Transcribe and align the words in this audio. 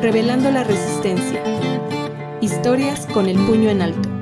Revelando 0.00 0.50
la 0.50 0.64
Resistencia. 0.64 1.42
Historias 2.40 3.06
con 3.06 3.26
el 3.26 3.36
puño 3.46 3.70
en 3.70 3.82
alto. 3.82 4.13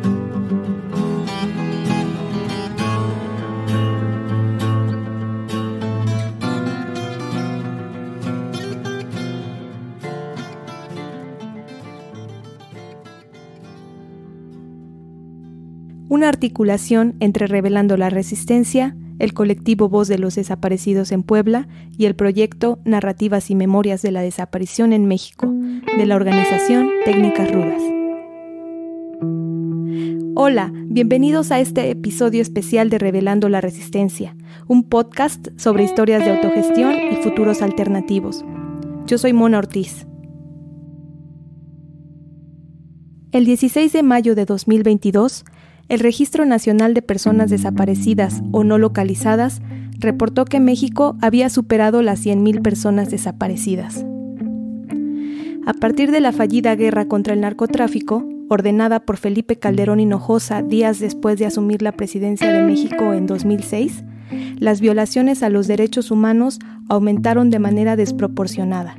Una 16.22 16.28
articulación 16.28 17.16
entre 17.18 17.48
Revelando 17.48 17.96
la 17.96 18.08
Resistencia, 18.08 18.94
el 19.18 19.34
colectivo 19.34 19.88
Voz 19.88 20.06
de 20.06 20.18
los 20.18 20.36
Desaparecidos 20.36 21.10
en 21.10 21.24
Puebla 21.24 21.66
y 21.98 22.04
el 22.04 22.14
proyecto 22.14 22.78
Narrativas 22.84 23.50
y 23.50 23.56
Memorias 23.56 24.02
de 24.02 24.12
la 24.12 24.20
Desaparición 24.22 24.92
en 24.92 25.06
México, 25.06 25.52
de 25.52 26.06
la 26.06 26.14
organización 26.14 26.90
Técnicas 27.04 27.50
Rudas. 27.50 27.82
Hola, 30.36 30.70
bienvenidos 30.72 31.50
a 31.50 31.58
este 31.58 31.90
episodio 31.90 32.40
especial 32.40 32.88
de 32.88 33.00
Revelando 33.00 33.48
la 33.48 33.60
Resistencia, 33.60 34.36
un 34.68 34.84
podcast 34.84 35.48
sobre 35.56 35.82
historias 35.82 36.24
de 36.24 36.36
autogestión 36.36 36.94
y 37.10 37.16
futuros 37.16 37.62
alternativos. 37.62 38.44
Yo 39.08 39.18
soy 39.18 39.32
Mona 39.32 39.58
Ortiz. 39.58 40.06
El 43.32 43.44
16 43.44 43.92
de 43.92 44.02
mayo 44.04 44.36
de 44.36 44.44
2022, 44.44 45.44
el 45.88 46.00
Registro 46.00 46.44
Nacional 46.44 46.94
de 46.94 47.02
Personas 47.02 47.50
Desaparecidas 47.50 48.42
o 48.52 48.64
No 48.64 48.78
Localizadas 48.78 49.60
reportó 49.98 50.44
que 50.44 50.60
México 50.60 51.16
había 51.20 51.48
superado 51.48 52.02
las 52.02 52.24
100.000 52.24 52.62
personas 52.62 53.10
desaparecidas. 53.10 54.04
A 55.64 55.74
partir 55.74 56.10
de 56.10 56.20
la 56.20 56.32
fallida 56.32 56.74
guerra 56.74 57.06
contra 57.06 57.34
el 57.34 57.40
narcotráfico, 57.40 58.26
ordenada 58.48 59.00
por 59.00 59.16
Felipe 59.16 59.58
Calderón 59.58 60.00
Hinojosa 60.00 60.62
días 60.62 60.98
después 60.98 61.38
de 61.38 61.46
asumir 61.46 61.82
la 61.82 61.92
presidencia 61.92 62.52
de 62.52 62.62
México 62.62 63.12
en 63.12 63.26
2006, 63.26 64.04
las 64.58 64.80
violaciones 64.80 65.42
a 65.42 65.50
los 65.50 65.66
derechos 65.66 66.10
humanos 66.10 66.58
aumentaron 66.88 67.50
de 67.50 67.58
manera 67.58 67.96
desproporcionada. 67.96 68.96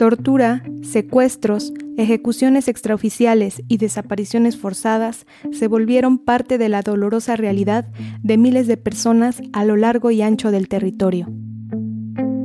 Tortura, 0.00 0.62
secuestros, 0.80 1.74
ejecuciones 1.98 2.68
extraoficiales 2.68 3.62
y 3.68 3.76
desapariciones 3.76 4.56
forzadas 4.56 5.26
se 5.52 5.68
volvieron 5.68 6.16
parte 6.16 6.56
de 6.56 6.70
la 6.70 6.80
dolorosa 6.80 7.36
realidad 7.36 7.86
de 8.22 8.38
miles 8.38 8.66
de 8.66 8.78
personas 8.78 9.42
a 9.52 9.66
lo 9.66 9.76
largo 9.76 10.10
y 10.10 10.22
ancho 10.22 10.50
del 10.50 10.68
territorio. 10.68 11.26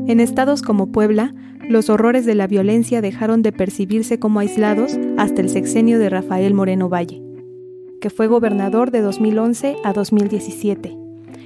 En 0.06 0.20
estados 0.20 0.62
como 0.62 0.92
Puebla, 0.92 1.34
los 1.70 1.90
horrores 1.90 2.26
de 2.26 2.36
la 2.36 2.48
violencia 2.48 3.00
dejaron 3.00 3.42
de 3.42 3.54
percibirse 3.54 4.20
como 4.20 4.42
aislados 4.42 5.00
hasta 5.16 5.40
el 5.40 5.48
sexenio 5.48 5.98
de 5.98 6.10
Rafael 6.10 6.54
Moreno 6.54 6.90
Valle, 6.90 7.24
que 8.02 8.10
fue 8.10 8.28
gobernador 8.28 8.92
de 8.92 9.00
2011 9.00 9.78
a 9.82 9.94
2017, 9.94 10.94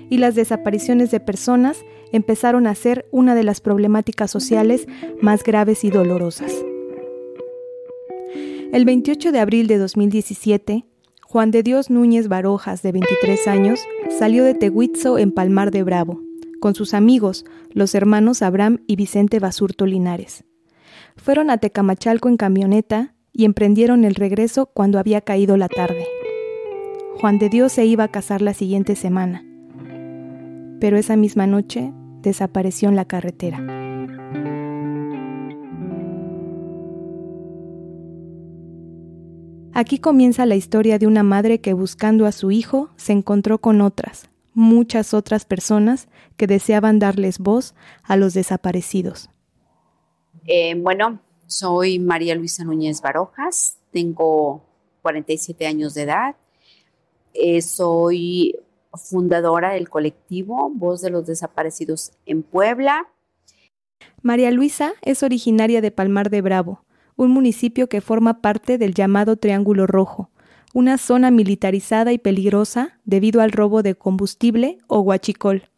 y 0.10 0.18
las 0.18 0.34
desapariciones 0.34 1.12
de 1.12 1.20
personas 1.20 1.78
empezaron 2.12 2.68
a 2.68 2.76
ser 2.76 3.08
una 3.12 3.36
de 3.36 3.44
las 3.44 3.62
problemáticas 3.62 4.32
sociales 4.32 4.88
más 5.22 5.44
graves 5.44 5.84
y 5.84 5.90
dolorosas. 5.90 6.54
El 8.72 8.86
28 8.86 9.32
de 9.32 9.40
abril 9.40 9.68
de 9.68 9.78
2017, 9.78 10.86
Juan 11.24 11.52
de 11.52 11.64
Dios 11.64 11.90
Núñez 11.90 12.28
Barojas, 12.28 12.82
de 12.82 12.92
23 12.92 13.48
años, 13.48 13.80
salió 14.18 14.44
de 14.44 14.54
Tehuitzo 14.54 15.18
en 15.18 15.32
Palmar 15.32 15.72
de 15.72 15.84
Bravo, 15.84 16.22
con 16.60 16.76
sus 16.76 16.94
amigos, 16.94 17.46
los 17.72 17.96
hermanos 17.96 18.42
Abraham 18.42 18.84
y 18.88 18.96
Vicente 18.96 19.40
Basurto 19.40 19.86
Linares. 19.86 20.44
Fueron 21.18 21.50
a 21.50 21.58
Tecamachalco 21.58 22.30
en 22.30 22.38
camioneta 22.38 23.16
y 23.34 23.46
emprendieron 23.46 24.06
el 24.06 24.16
regreso 24.16 24.68
cuando 24.68 25.00
había 25.00 25.22
caído 25.22 25.58
la 25.58 25.68
tarde. 25.68 26.06
Juan 27.20 27.40
de 27.40 27.50
Dios 27.50 27.74
se 27.74 27.86
iba 27.86 28.06
a 28.06 28.12
casar 28.12 28.42
la 28.42 28.54
siguiente 28.54 28.96
semana, 28.96 29.44
pero 30.80 30.98
esa 30.98 31.16
misma 31.16 31.48
noche 31.48 31.92
desapareció 32.22 32.90
en 32.90 32.96
la 32.96 33.06
carretera. 33.06 33.80
Aquí 39.74 40.00
comienza 40.00 40.46
la 40.46 40.58
historia 40.58 41.00
de 41.00 41.08
una 41.08 41.24
madre 41.24 41.62
que 41.62 41.72
buscando 41.72 42.26
a 42.26 42.34
su 42.34 42.52
hijo 42.52 42.90
se 42.98 43.14
encontró 43.14 43.60
con 43.60 43.80
otras, 43.80 44.30
muchas 44.54 45.14
otras 45.14 45.46
personas 45.46 46.10
que 46.36 46.48
deseaban 46.48 47.00
darles 47.00 47.40
voz 47.40 47.76
a 48.04 48.18
los 48.18 48.34
desaparecidos. 48.34 49.30
Eh, 50.48 50.76
bueno, 50.76 51.22
soy 51.48 51.98
María 52.00 52.36
Luisa 52.36 52.66
Núñez 52.66 53.02
Barojas, 53.02 53.78
tengo 53.92 54.66
47 55.02 55.66
años 55.66 55.94
de 55.94 56.02
edad, 56.02 56.36
eh, 57.34 57.62
soy 57.62 58.56
fundadora 58.98 59.72
del 59.72 59.90
colectivo 59.90 60.70
Voz 60.74 61.02
de 61.02 61.10
los 61.10 61.26
Desaparecidos 61.26 62.12
en 62.26 62.44
Puebla. 62.44 63.08
María 64.22 64.52
Luisa 64.52 64.94
es 65.02 65.24
originaria 65.24 65.82
de 65.82 65.92
Palmar 65.92 66.30
de 66.30 66.42
Bravo, 66.42 66.84
un 67.16 67.32
municipio 67.32 67.88
que 67.88 68.02
forma 68.02 68.42
parte 68.42 68.78
del 68.78 68.94
llamado 68.94 69.38
Triángulo 69.38 69.88
Rojo, 69.88 70.30
una 70.74 70.98
zona 70.98 71.32
militarizada 71.32 72.12
y 72.14 72.18
peligrosa 72.18 73.00
debido 73.06 73.42
al 73.42 73.52
robo 73.52 73.84
de 73.84 73.96
combustible 73.96 74.78
o 74.88 75.02
guachicol. 75.02 75.70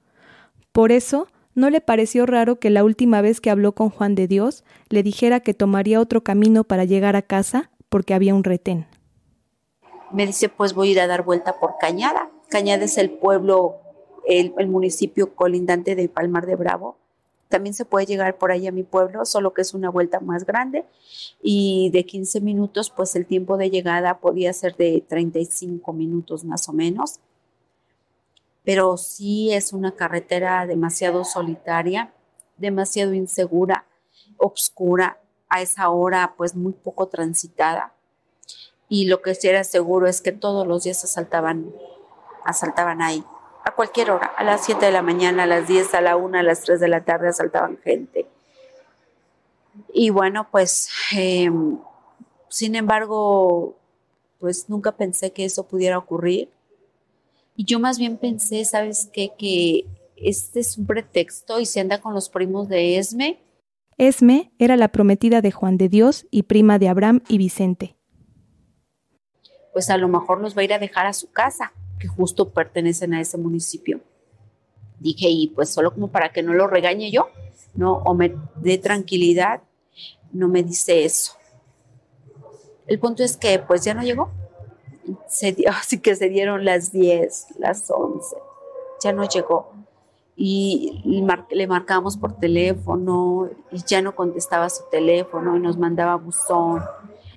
Por 0.71 0.91
eso, 0.91 1.27
no 1.53 1.69
le 1.69 1.81
pareció 1.81 2.25
raro 2.25 2.59
que 2.59 2.69
la 2.69 2.83
última 2.83 3.21
vez 3.21 3.41
que 3.41 3.49
habló 3.49 3.73
con 3.73 3.89
Juan 3.89 4.15
de 4.15 4.27
Dios 4.27 4.63
le 4.89 5.03
dijera 5.03 5.41
que 5.41 5.53
tomaría 5.53 5.99
otro 5.99 6.23
camino 6.23 6.63
para 6.63 6.85
llegar 6.85 7.15
a 7.15 7.21
casa 7.21 7.71
porque 7.89 8.13
había 8.13 8.33
un 8.33 8.43
retén. 8.43 8.85
Me 10.11 10.25
dice, 10.25 10.49
pues 10.49 10.73
voy 10.73 10.89
a 10.89 10.91
ir 10.91 10.99
a 11.01 11.07
dar 11.07 11.23
vuelta 11.23 11.59
por 11.59 11.77
Cañada. 11.79 12.29
Cañada 12.51 12.83
es 12.83 12.97
el 12.97 13.09
pueblo, 13.11 13.77
el, 14.27 14.51
municipio 14.67 15.33
colindante 15.35 15.95
de 15.95 16.09
Palmar 16.09 16.45
de 16.45 16.57
Bravo. 16.57 16.97
También 17.47 17.73
se 17.73 17.85
puede 17.85 18.05
llegar 18.05 18.37
por 18.37 18.51
ahí 18.51 18.67
a 18.67 18.73
mi 18.73 18.83
pueblo, 18.83 19.25
solo 19.25 19.53
que 19.53 19.61
es 19.61 19.73
una 19.73 19.89
vuelta 19.89 20.19
más 20.19 20.45
grande 20.45 20.83
y 21.41 21.89
de 21.91 22.05
15 22.05 22.41
minutos, 22.41 22.89
pues 22.89 23.15
el 23.15 23.25
tiempo 23.25 23.55
de 23.55 23.69
llegada 23.69 24.19
podía 24.19 24.51
ser 24.51 24.75
de 24.75 25.01
35 25.07 25.93
minutos 25.93 26.43
más 26.43 26.67
o 26.67 26.73
menos. 26.73 27.21
Pero 28.65 28.97
sí 28.97 29.53
es 29.53 29.71
una 29.71 29.95
carretera 29.95 30.67
demasiado 30.67 31.23
solitaria, 31.23 32.13
demasiado 32.57 33.13
insegura, 33.13 33.85
obscura, 34.35 35.21
a 35.47 35.61
esa 35.61 35.89
hora 35.89 36.33
pues 36.35 36.53
muy 36.53 36.73
poco 36.73 37.07
transitada. 37.07 37.93
Y 38.89 39.05
lo 39.05 39.21
que 39.21 39.35
sí 39.35 39.47
era 39.47 39.63
seguro 39.63 40.07
es 40.07 40.19
que 40.19 40.33
todos 40.33 40.67
los 40.67 40.83
días 40.83 41.01
asaltaban, 41.03 41.71
asaltaban 42.45 43.01
ahí 43.01 43.23
a 43.63 43.71
cualquier 43.71 44.11
hora, 44.11 44.31
a 44.37 44.43
las 44.43 44.65
7 44.65 44.85
de 44.85 44.91
la 44.91 45.01
mañana, 45.01 45.43
a 45.43 45.47
las 45.47 45.67
10, 45.67 45.93
a 45.93 46.01
la 46.01 46.15
1, 46.15 46.39
a 46.39 46.43
las 46.43 46.61
3 46.61 46.79
de 46.79 46.87
la 46.87 47.03
tarde 47.03 47.29
asaltaban 47.29 47.77
gente. 47.83 48.25
Y 49.93 50.09
bueno, 50.09 50.47
pues, 50.51 50.89
em, 51.11 51.77
sin 52.49 52.75
embargo, 52.75 53.77
pues 54.39 54.69
nunca 54.69 54.91
pensé 54.93 55.31
que 55.31 55.45
eso 55.45 55.67
pudiera 55.67 55.97
ocurrir. 55.97 56.49
Y 57.55 57.65
yo 57.65 57.79
más 57.79 57.99
bien 57.99 58.17
pensé, 58.17 58.65
¿sabes 58.65 59.09
qué? 59.13 59.33
Que 59.37 59.85
este 60.15 60.59
es 60.59 60.77
un 60.77 60.87
pretexto 60.87 61.59
y 61.59 61.65
se 61.65 61.79
anda 61.79 62.01
con 62.01 62.13
los 62.13 62.29
primos 62.29 62.67
de 62.67 62.97
Esme. 62.97 63.39
Esme 63.97 64.51
era 64.57 64.77
la 64.77 64.87
prometida 64.87 65.41
de 65.41 65.51
Juan 65.51 65.77
de 65.77 65.89
Dios 65.89 66.25
y 66.31 66.43
prima 66.43 66.79
de 66.79 66.89
Abraham 66.89 67.21
y 67.27 67.37
Vicente. 67.37 67.95
Pues 69.73 69.89
a 69.89 69.97
lo 69.97 70.07
mejor 70.07 70.41
los 70.41 70.57
va 70.57 70.61
a 70.61 70.65
ir 70.65 70.73
a 70.73 70.79
dejar 70.79 71.05
a 71.05 71.13
su 71.13 71.31
casa 71.31 71.71
que 72.01 72.07
justo 72.07 72.49
pertenecen 72.49 73.13
a 73.13 73.21
ese 73.21 73.37
municipio. 73.37 74.01
Dije, 74.99 75.29
y 75.29 75.47
pues 75.47 75.69
solo 75.69 75.93
como 75.93 76.09
para 76.09 76.31
que 76.31 76.41
no 76.41 76.53
lo 76.53 76.67
regañe 76.67 77.11
yo, 77.11 77.27
¿no? 77.75 77.93
O 78.05 78.15
me 78.15 78.35
dé 78.55 78.79
tranquilidad, 78.79 79.61
no 80.33 80.47
me 80.47 80.63
dice 80.63 81.05
eso. 81.05 81.33
El 82.87 82.99
punto 82.99 83.23
es 83.23 83.37
que 83.37 83.59
pues 83.59 83.83
ya 83.83 83.93
no 83.93 84.01
llegó. 84.01 84.31
Se 85.27 85.55
así 85.67 85.99
que 85.99 86.15
se 86.15 86.29
dieron 86.29 86.65
las 86.65 86.91
10, 86.91 87.59
las 87.59 87.89
11. 87.89 88.35
Ya 89.03 89.13
no 89.13 89.27
llegó. 89.27 89.71
Y 90.35 91.03
le 91.51 91.67
marcamos 91.67 92.17
por 92.17 92.39
teléfono 92.39 93.49
y 93.71 93.83
ya 93.85 94.01
no 94.01 94.15
contestaba 94.15 94.69
su 94.69 94.83
teléfono 94.89 95.55
y 95.55 95.59
nos 95.59 95.77
mandaba 95.77 96.15
buzón. 96.15 96.81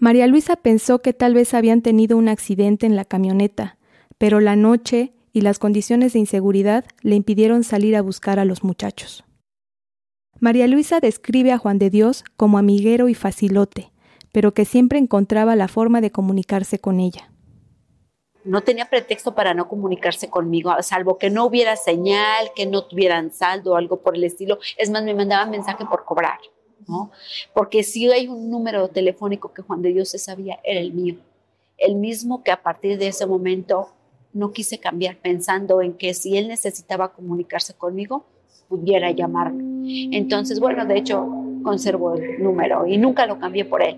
María 0.00 0.26
Luisa 0.26 0.56
pensó 0.56 1.00
que 1.00 1.12
tal 1.12 1.34
vez 1.34 1.52
habían 1.52 1.82
tenido 1.82 2.16
un 2.16 2.28
accidente 2.28 2.86
en 2.86 2.96
la 2.96 3.04
camioneta 3.04 3.76
pero 4.18 4.40
la 4.40 4.56
noche 4.56 5.12
y 5.32 5.40
las 5.40 5.58
condiciones 5.58 6.12
de 6.12 6.20
inseguridad 6.20 6.84
le 7.02 7.16
impidieron 7.16 7.64
salir 7.64 7.96
a 7.96 8.02
buscar 8.02 8.38
a 8.38 8.44
los 8.44 8.62
muchachos. 8.62 9.24
María 10.40 10.66
Luisa 10.66 11.00
describe 11.00 11.52
a 11.52 11.58
Juan 11.58 11.78
de 11.78 11.90
Dios 11.90 12.24
como 12.36 12.58
amiguero 12.58 13.08
y 13.08 13.14
facilote, 13.14 13.92
pero 14.32 14.52
que 14.52 14.64
siempre 14.64 14.98
encontraba 14.98 15.56
la 15.56 15.68
forma 15.68 16.00
de 16.00 16.10
comunicarse 16.10 16.78
con 16.78 17.00
ella. 17.00 17.30
No 18.44 18.62
tenía 18.62 18.90
pretexto 18.90 19.34
para 19.34 19.54
no 19.54 19.68
comunicarse 19.68 20.28
conmigo, 20.28 20.70
salvo 20.82 21.18
que 21.18 21.30
no 21.30 21.46
hubiera 21.46 21.76
señal, 21.76 22.50
que 22.54 22.66
no 22.66 22.84
tuvieran 22.84 23.32
saldo 23.32 23.72
o 23.72 23.76
algo 23.76 24.00
por 24.00 24.16
el 24.16 24.24
estilo. 24.24 24.58
Es 24.76 24.90
más, 24.90 25.02
me 25.02 25.14
mandaban 25.14 25.50
mensaje 25.50 25.86
por 25.86 26.04
cobrar, 26.04 26.38
¿no? 26.86 27.10
Porque 27.54 27.82
si 27.82 28.10
hay 28.10 28.28
un 28.28 28.50
número 28.50 28.88
telefónico 28.88 29.54
que 29.54 29.62
Juan 29.62 29.82
de 29.82 29.94
Dios 29.94 30.10
se 30.10 30.18
sabía, 30.18 30.60
era 30.62 30.80
el 30.80 30.92
mío. 30.92 31.16
El 31.78 31.94
mismo 31.94 32.42
que 32.42 32.50
a 32.50 32.62
partir 32.62 32.98
de 32.98 33.08
ese 33.08 33.24
momento 33.24 33.88
no 34.34 34.50
quise 34.50 34.78
cambiar 34.78 35.16
pensando 35.16 35.80
en 35.80 35.94
que 35.94 36.12
si 36.12 36.36
él 36.36 36.48
necesitaba 36.48 37.12
comunicarse 37.12 37.74
conmigo, 37.74 38.26
pudiera 38.68 39.10
llamarme. 39.12 40.08
Entonces, 40.12 40.60
bueno, 40.60 40.84
de 40.84 40.98
hecho, 40.98 41.26
conservo 41.62 42.16
el 42.16 42.42
número 42.42 42.86
y 42.86 42.98
nunca 42.98 43.26
lo 43.26 43.38
cambié 43.38 43.64
por 43.64 43.82
él. 43.82 43.96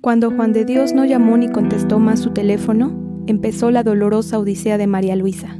Cuando 0.00 0.30
Juan 0.30 0.52
de 0.52 0.64
Dios 0.64 0.92
no 0.92 1.04
llamó 1.04 1.36
ni 1.36 1.48
contestó 1.48 1.98
más 1.98 2.20
su 2.20 2.30
teléfono, 2.30 2.92
empezó 3.26 3.70
la 3.70 3.82
dolorosa 3.82 4.38
odisea 4.38 4.78
de 4.78 4.86
María 4.86 5.16
Luisa. 5.16 5.58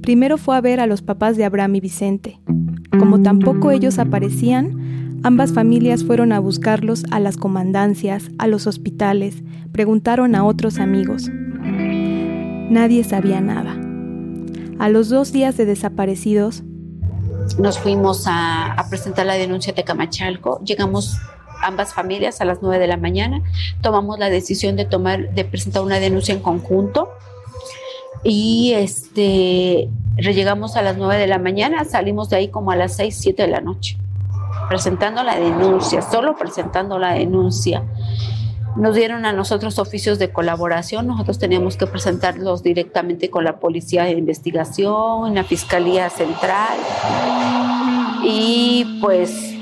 Primero 0.00 0.38
fue 0.38 0.56
a 0.56 0.60
ver 0.60 0.80
a 0.80 0.86
los 0.86 1.02
papás 1.02 1.36
de 1.36 1.44
Abraham 1.44 1.74
y 1.74 1.80
Vicente. 1.80 2.40
Como 2.98 3.20
tampoco 3.20 3.72
ellos 3.72 3.98
aparecían, 3.98 5.20
ambas 5.24 5.52
familias 5.52 6.04
fueron 6.04 6.32
a 6.32 6.38
buscarlos 6.38 7.04
a 7.10 7.18
las 7.18 7.36
comandancias, 7.36 8.30
a 8.38 8.46
los 8.46 8.66
hospitales, 8.66 9.42
preguntaron 9.72 10.34
a 10.34 10.44
otros 10.44 10.78
amigos. 10.78 11.30
Nadie 12.68 13.04
sabía 13.04 13.40
nada. 13.40 13.76
A 14.78 14.88
los 14.88 15.08
dos 15.08 15.32
días 15.32 15.56
de 15.56 15.66
desaparecidos, 15.66 16.62
nos 17.58 17.78
fuimos 17.78 18.24
a, 18.26 18.84
presentar 18.90 19.24
la 19.24 19.34
denuncia 19.34 19.72
de 19.72 19.84
Camachalco. 19.84 20.60
Llegamos 20.64 21.16
ambas 21.62 21.94
familias 21.94 22.40
a 22.40 22.44
las 22.44 22.58
9 22.60 22.78
de 22.78 22.86
la 22.88 22.96
mañana. 22.96 23.40
Tomamos 23.82 24.18
la 24.18 24.30
decisión 24.30 24.74
de 24.76 24.84
tomar, 24.84 25.32
de 25.32 25.44
presentar 25.44 25.82
una 25.82 26.00
denuncia 26.00 26.34
en 26.34 26.40
conjunto. 26.40 27.08
Y 28.24 28.72
este 28.74 29.88
llegamos 30.16 30.76
a 30.76 30.82
las 30.82 30.96
9 30.96 31.18
de 31.18 31.26
la 31.28 31.38
mañana, 31.38 31.84
salimos 31.84 32.30
de 32.30 32.36
ahí 32.36 32.48
como 32.48 32.72
a 32.72 32.76
las 32.76 32.96
6, 32.96 33.16
7 33.16 33.42
de 33.42 33.48
la 33.48 33.60
noche, 33.60 33.96
presentando 34.68 35.22
la 35.22 35.38
denuncia, 35.38 36.02
solo 36.02 36.36
presentando 36.36 36.98
la 36.98 37.12
denuncia 37.12 37.84
nos 38.76 38.94
dieron 38.94 39.24
a 39.24 39.32
nosotros 39.32 39.78
oficios 39.78 40.18
de 40.18 40.30
colaboración, 40.30 41.06
nosotros 41.06 41.38
teníamos 41.38 41.76
que 41.76 41.86
presentarlos 41.86 42.62
directamente 42.62 43.30
con 43.30 43.44
la 43.44 43.58
Policía 43.58 44.04
de 44.04 44.12
Investigación, 44.12 45.34
la 45.34 45.44
Fiscalía 45.44 46.10
Central. 46.10 46.78
Y 48.22 48.98
pues 49.00 49.54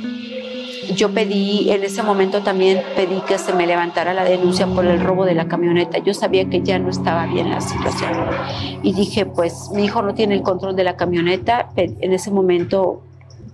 yo 0.96 1.11
pedí, 1.12 1.70
en 1.70 1.84
ese 1.84 2.02
momento 2.02 2.43
también 2.43 2.82
pedí 2.96 3.20
que 3.26 3.38
se 3.38 3.52
me 3.52 3.66
levantara 3.66 4.14
la 4.14 4.25
denuncia 4.25 4.66
por 4.66 4.84
el 4.84 5.00
robo 5.00 5.25
de 5.25 5.34
la 5.34 5.46
camioneta. 5.46 5.99
Yo 5.99 6.12
sabía 6.12 6.46
que 6.50 6.62
ya 6.62 6.78
no 6.78 6.90
estaba 6.90 7.26
bien 7.26 7.50
la 7.50 7.60
situación. 7.60 8.12
Y 8.82 8.94
dije, 8.94 9.26
pues 9.26 9.70
mi 9.72 9.84
hijo 9.84 10.02
no 10.02 10.14
tiene 10.14 10.34
el 10.34 10.43
control 10.43 10.75
de 10.75 10.84
la 10.84 10.96
camioneta. 10.96 11.70
En 11.76 12.12
ese 12.12 12.31
momento 12.31 13.02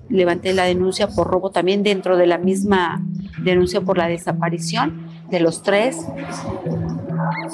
levanté 0.08 0.54
la 0.54 0.64
denuncia 0.64 1.08
por 1.08 1.28
robo 1.28 1.50
también 1.50 1.82
dentro 1.82 2.16
de 2.16 2.26
la 2.26 2.38
misma 2.38 3.02
denuncia 3.42 3.80
por 3.80 3.96
la 3.96 4.08
desaparición 4.08 5.09
de 5.30 5.40
los 5.40 5.62
tres 5.62 5.96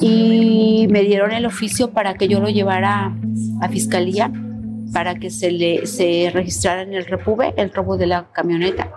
y 0.00 0.86
me 0.90 1.02
dieron 1.02 1.32
el 1.32 1.46
oficio 1.46 1.90
para 1.90 2.14
que 2.14 2.28
yo 2.28 2.40
lo 2.40 2.48
llevara 2.48 3.14
a 3.60 3.68
fiscalía 3.68 4.32
para 4.92 5.16
que 5.16 5.30
se 5.30 5.50
le 5.50 5.86
se 5.86 6.30
registrara 6.32 6.82
en 6.82 6.94
el 6.94 7.04
repube 7.04 7.54
el 7.56 7.72
robo 7.72 7.96
de 7.96 8.06
la 8.06 8.30
camioneta. 8.32 8.90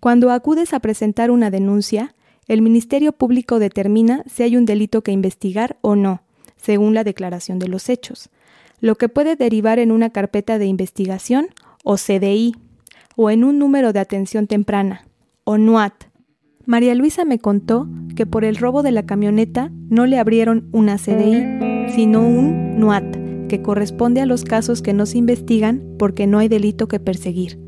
Cuando 0.00 0.30
acudes 0.30 0.72
a 0.72 0.80
presentar 0.80 1.30
una 1.30 1.50
denuncia, 1.50 2.14
el 2.48 2.62
Ministerio 2.62 3.12
Público 3.12 3.58
determina 3.58 4.24
si 4.26 4.42
hay 4.42 4.56
un 4.56 4.64
delito 4.64 5.02
que 5.02 5.12
investigar 5.12 5.76
o 5.80 5.94
no, 5.94 6.22
según 6.56 6.94
la 6.94 7.04
declaración 7.04 7.58
de 7.58 7.68
los 7.68 7.88
hechos, 7.88 8.30
lo 8.80 8.96
que 8.96 9.08
puede 9.08 9.36
derivar 9.36 9.78
en 9.78 9.92
una 9.92 10.10
carpeta 10.10 10.58
de 10.58 10.66
investigación 10.66 11.48
o 11.84 11.96
CDI, 11.96 12.56
o 13.16 13.30
en 13.30 13.44
un 13.44 13.58
número 13.58 13.92
de 13.92 14.00
atención 14.00 14.46
temprana, 14.46 15.04
o 15.44 15.58
NUAT, 15.58 15.92
María 16.64 16.94
Luisa 16.94 17.24
me 17.24 17.38
contó 17.38 17.88
que 18.14 18.26
por 18.26 18.44
el 18.44 18.56
robo 18.56 18.82
de 18.82 18.92
la 18.92 19.04
camioneta 19.04 19.70
no 19.88 20.06
le 20.06 20.18
abrieron 20.18 20.68
una 20.72 20.96
CDI, 20.96 21.92
sino 21.94 22.20
un 22.20 22.78
NUAT, 22.78 23.48
que 23.48 23.62
corresponde 23.62 24.20
a 24.20 24.26
los 24.26 24.44
casos 24.44 24.80
que 24.80 24.92
no 24.92 25.06
se 25.06 25.18
investigan 25.18 25.96
porque 25.98 26.26
no 26.26 26.38
hay 26.38 26.48
delito 26.48 26.86
que 26.86 27.00
perseguir. 27.00 27.58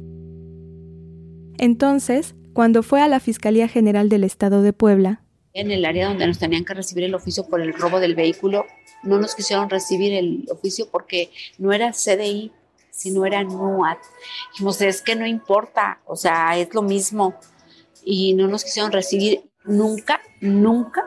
Entonces, 1.59 2.35
cuando 2.53 2.83
fue 2.83 3.01
a 3.01 3.09
la 3.09 3.21
Fiscalía 3.21 3.67
General 3.67 4.09
del 4.09 4.23
Estado 4.23 4.63
de 4.63 4.73
Puebla, 4.73 5.23
en 5.55 5.71
el 5.71 5.85
área 5.85 6.09
donde 6.09 6.27
nos 6.27 6.39
tenían 6.39 6.65
que 6.65 6.75
recibir 6.75 7.05
el 7.05 7.15
oficio 7.15 7.47
por 7.47 7.61
el 7.61 7.73
robo 7.75 8.01
del 8.01 8.15
vehículo, 8.15 8.67
no 9.03 9.19
nos 9.19 9.35
quisieron 9.35 9.71
recibir 9.71 10.13
el 10.13 10.47
oficio 10.51 10.89
porque 10.91 11.31
no 11.59 11.73
era 11.73 11.93
CDI, 11.93 12.53
sino 12.91 13.25
era 13.25 13.43
NUAT. 13.43 13.99
Dijimos, 14.53 14.81
es 14.81 15.03
que 15.03 15.17
no 15.17 15.27
importa, 15.27 16.01
o 16.07 16.17
sea, 16.17 16.57
es 16.59 16.73
lo 16.75 16.83
mismo 16.83 17.35
y 18.05 18.35
no 18.35 18.49
nos 18.49 18.65
quisieron 18.65 18.93
recibir 18.93 19.51
nunca, 19.65 20.21
nunca 20.41 21.05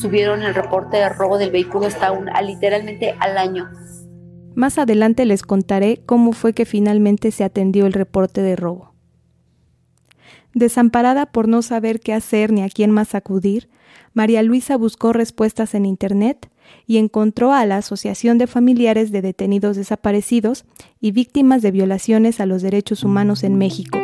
subieron 0.00 0.42
el 0.42 0.54
reporte 0.54 0.96
de 0.96 1.08
robo 1.08 1.38
del 1.38 1.50
vehículo 1.50 1.86
hasta 1.86 2.12
un, 2.12 2.30
literalmente 2.44 3.14
al 3.18 3.36
año. 3.36 3.68
Más 4.54 4.78
adelante 4.78 5.24
les 5.24 5.42
contaré 5.42 6.02
cómo 6.04 6.32
fue 6.32 6.52
que 6.52 6.64
finalmente 6.64 7.30
se 7.30 7.44
atendió 7.44 7.86
el 7.86 7.92
reporte 7.92 8.42
de 8.42 8.56
robo. 8.56 8.94
Desamparada 10.54 11.26
por 11.26 11.46
no 11.46 11.62
saber 11.62 12.00
qué 12.00 12.12
hacer 12.12 12.52
ni 12.52 12.62
a 12.62 12.68
quién 12.68 12.90
más 12.90 13.14
acudir, 13.14 13.68
María 14.14 14.42
Luisa 14.42 14.76
buscó 14.76 15.12
respuestas 15.12 15.74
en 15.74 15.86
Internet 15.86 16.50
y 16.86 16.96
encontró 16.96 17.52
a 17.52 17.64
la 17.66 17.76
Asociación 17.76 18.38
de 18.38 18.46
Familiares 18.46 19.12
de 19.12 19.22
Detenidos 19.22 19.76
Desaparecidos 19.76 20.64
y 21.00 21.12
Víctimas 21.12 21.62
de 21.62 21.70
Violaciones 21.70 22.40
a 22.40 22.46
los 22.46 22.62
Derechos 22.62 23.04
Humanos 23.04 23.44
en 23.44 23.56
México, 23.56 23.98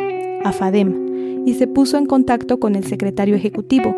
AFADEM, 0.45 1.04
y 1.45 1.53
se 1.53 1.67
puso 1.67 1.97
en 1.97 2.05
contacto 2.05 2.59
con 2.59 2.75
el 2.75 2.85
secretario 2.85 3.35
ejecutivo, 3.35 3.95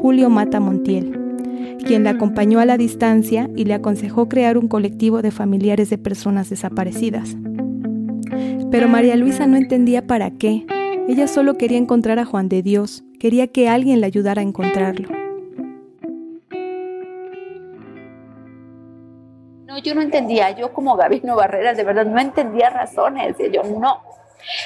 Julio 0.00 0.28
Mata 0.28 0.60
Montiel, 0.60 1.76
quien 1.86 2.04
la 2.04 2.10
acompañó 2.10 2.58
a 2.58 2.64
la 2.64 2.76
distancia 2.76 3.48
y 3.56 3.64
le 3.64 3.74
aconsejó 3.74 4.28
crear 4.28 4.58
un 4.58 4.68
colectivo 4.68 5.22
de 5.22 5.30
familiares 5.30 5.88
de 5.90 5.98
personas 5.98 6.50
desaparecidas. 6.50 7.36
Pero 8.70 8.88
María 8.88 9.16
Luisa 9.16 9.46
no 9.46 9.56
entendía 9.56 10.06
para 10.06 10.30
qué. 10.30 10.66
Ella 11.08 11.26
solo 11.26 11.56
quería 11.56 11.78
encontrar 11.78 12.18
a 12.18 12.24
Juan 12.24 12.48
de 12.48 12.62
Dios, 12.62 13.02
quería 13.18 13.48
que 13.48 13.68
alguien 13.68 14.00
la 14.00 14.06
ayudara 14.06 14.40
a 14.40 14.44
encontrarlo. 14.44 15.08
No, 19.66 19.78
yo 19.78 19.94
no 19.94 20.02
entendía, 20.02 20.50
yo 20.56 20.72
como 20.72 20.96
Gabino 20.96 21.36
Barreras, 21.36 21.76
de 21.76 21.84
verdad 21.84 22.06
no 22.06 22.20
entendía 22.20 22.70
razones, 22.70 23.36
yo 23.52 23.62
no, 23.62 23.98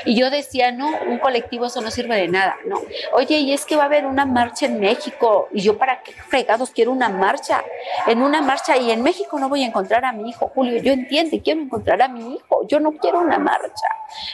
y 0.04 0.18
yo 0.18 0.30
decía, 0.30 0.72
no, 0.72 0.90
un 1.06 1.18
colectivo 1.18 1.66
eso 1.66 1.80
no 1.80 1.90
sirve 1.90 2.16
de 2.16 2.28
nada, 2.28 2.56
¿no? 2.66 2.80
Oye, 3.12 3.38
y 3.38 3.52
es 3.52 3.64
que 3.64 3.76
va 3.76 3.82
a 3.82 3.86
haber 3.86 4.06
una 4.06 4.26
marcha 4.26 4.66
en 4.66 4.80
México, 4.80 5.48
y 5.52 5.62
yo 5.62 5.78
para 5.78 6.02
qué 6.02 6.12
fregados 6.12 6.70
quiero 6.70 6.92
una 6.92 7.08
marcha, 7.08 7.62
en 8.06 8.22
una 8.22 8.40
marcha, 8.42 8.76
y 8.76 8.90
en 8.90 9.02
México 9.02 9.38
no 9.38 9.48
voy 9.48 9.62
a 9.62 9.66
encontrar 9.66 10.04
a 10.04 10.12
mi 10.12 10.28
hijo, 10.30 10.50
Julio, 10.54 10.80
yo 10.82 10.92
entiendo, 10.92 11.36
quiero 11.42 11.60
encontrar 11.60 12.02
a 12.02 12.08
mi 12.08 12.34
hijo, 12.34 12.66
yo 12.68 12.80
no 12.80 12.92
quiero 12.92 13.20
una 13.20 13.38
marcha, 13.38 13.86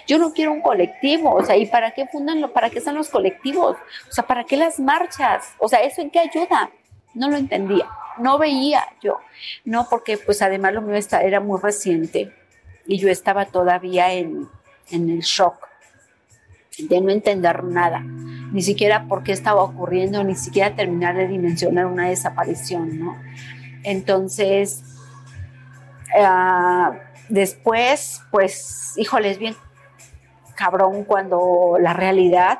yo 0.06 0.18
no 0.18 0.32
quiero 0.32 0.52
un 0.52 0.60
colectivo, 0.60 1.34
o 1.34 1.44
sea, 1.44 1.56
¿y 1.56 1.66
para 1.66 1.92
qué 1.92 2.06
fundan, 2.06 2.50
para 2.52 2.70
qué 2.70 2.78
están 2.78 2.94
los 2.94 3.08
colectivos? 3.08 3.76
O 4.08 4.12
sea, 4.12 4.26
¿para 4.26 4.44
qué 4.44 4.56
las 4.56 4.78
marchas? 4.78 5.54
O 5.58 5.68
sea, 5.68 5.80
¿eso 5.80 6.00
en 6.00 6.10
qué 6.10 6.20
ayuda? 6.20 6.70
No 7.14 7.28
lo 7.28 7.36
entendía, 7.36 7.86
no 8.18 8.38
veía 8.38 8.86
yo, 9.02 9.18
no, 9.64 9.88
porque 9.88 10.16
pues 10.16 10.42
además 10.42 10.74
lo 10.74 10.82
mío 10.82 10.98
era 11.22 11.40
muy 11.40 11.60
reciente, 11.60 12.32
y 12.86 12.98
yo 12.98 13.08
estaba 13.08 13.46
todavía 13.46 14.12
en 14.12 14.48
en 14.90 15.10
el 15.10 15.20
shock 15.20 15.68
de 16.78 17.00
no 17.00 17.10
entender 17.10 17.64
nada, 17.64 18.00
ni 18.00 18.62
siquiera 18.62 19.06
por 19.06 19.22
qué 19.22 19.32
estaba 19.32 19.62
ocurriendo, 19.62 20.24
ni 20.24 20.34
siquiera 20.34 20.74
terminar 20.74 21.16
de 21.16 21.28
dimensionar 21.28 21.86
una 21.86 22.08
desaparición, 22.08 22.98
¿no? 22.98 23.16
Entonces, 23.82 24.82
ah, 26.18 26.92
después, 27.28 28.22
pues, 28.30 28.94
híjoles, 28.96 29.38
bien 29.38 29.54
cabrón 30.54 31.04
cuando 31.04 31.78
la 31.80 31.94
realidad 31.94 32.58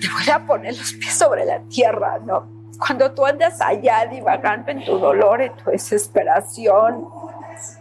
te 0.00 0.08
voy 0.08 0.28
a 0.32 0.44
poner 0.44 0.76
los 0.76 0.92
pies 0.94 1.14
sobre 1.14 1.44
la 1.44 1.60
tierra, 1.68 2.18
¿no? 2.18 2.61
Cuando 2.84 3.12
tú 3.12 3.24
andas 3.24 3.60
allá 3.60 4.06
divagando 4.06 4.72
en 4.72 4.84
tu 4.84 4.98
dolor, 4.98 5.40
en 5.40 5.54
tu 5.56 5.70
desesperación, 5.70 7.08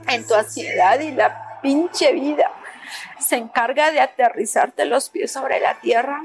en 0.07 0.27
tu 0.27 0.35
ansiedad 0.35 0.99
y 0.99 1.11
la 1.11 1.59
pinche 1.61 2.11
vida 2.13 2.51
se 3.19 3.37
encarga 3.37 3.91
de 3.91 3.99
aterrizarte 3.99 4.85
los 4.85 5.09
pies 5.09 5.31
sobre 5.31 5.59
la 5.59 5.73
tierra 5.79 6.23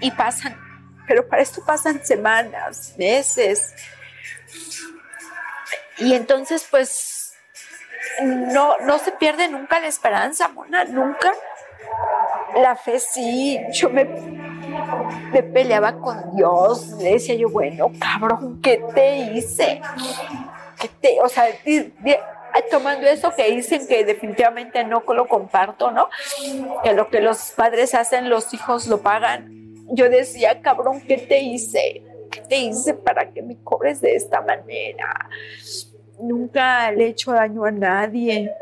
y 0.00 0.10
pasan, 0.10 0.56
pero 1.06 1.28
para 1.28 1.42
esto 1.42 1.64
pasan 1.64 2.04
semanas, 2.04 2.94
meses. 2.98 3.72
Y 5.98 6.14
entonces 6.14 6.66
pues 6.68 7.34
no, 8.20 8.78
no 8.78 8.98
se 8.98 9.12
pierde 9.12 9.46
nunca 9.46 9.78
la 9.78 9.86
esperanza, 9.86 10.48
Mona, 10.48 10.84
nunca, 10.86 11.32
la 12.56 12.74
fe 12.74 12.98
sí, 12.98 13.60
yo 13.72 13.90
me, 13.90 14.04
me 15.32 15.42
peleaba 15.42 15.98
con 15.98 16.36
Dios, 16.36 16.88
le 16.98 17.12
decía 17.12 17.34
yo, 17.34 17.48
bueno, 17.48 17.90
cabrón, 17.98 18.60
¿qué 18.62 18.82
te 18.94 19.16
hice? 19.32 19.80
¿Qué 20.80 20.88
te, 21.00 21.20
o 21.20 21.28
sea, 21.28 21.46
tomando 22.70 23.06
eso 23.06 23.32
que 23.34 23.50
dicen 23.50 23.86
que 23.86 24.04
definitivamente 24.04 24.84
no 24.84 25.02
lo 25.06 25.26
comparto, 25.26 25.90
¿no? 25.90 26.08
Que 26.82 26.92
lo 26.92 27.08
que 27.08 27.20
los 27.20 27.50
padres 27.52 27.94
hacen, 27.94 28.30
los 28.30 28.52
hijos 28.54 28.86
lo 28.86 29.00
pagan. 29.00 29.48
Yo 29.90 30.08
decía, 30.08 30.60
cabrón, 30.60 31.00
¿qué 31.06 31.18
te 31.18 31.40
hice? 31.40 32.02
¿Qué 32.30 32.40
te 32.42 32.56
hice 32.56 32.94
para 32.94 33.30
que 33.30 33.42
me 33.42 33.56
cobres 33.62 34.00
de 34.00 34.14
esta 34.14 34.40
manera? 34.42 35.28
Nunca 36.20 36.90
le 36.92 37.06
he 37.06 37.08
hecho 37.08 37.32
daño 37.32 37.64
a 37.64 37.70
nadie. 37.70 38.52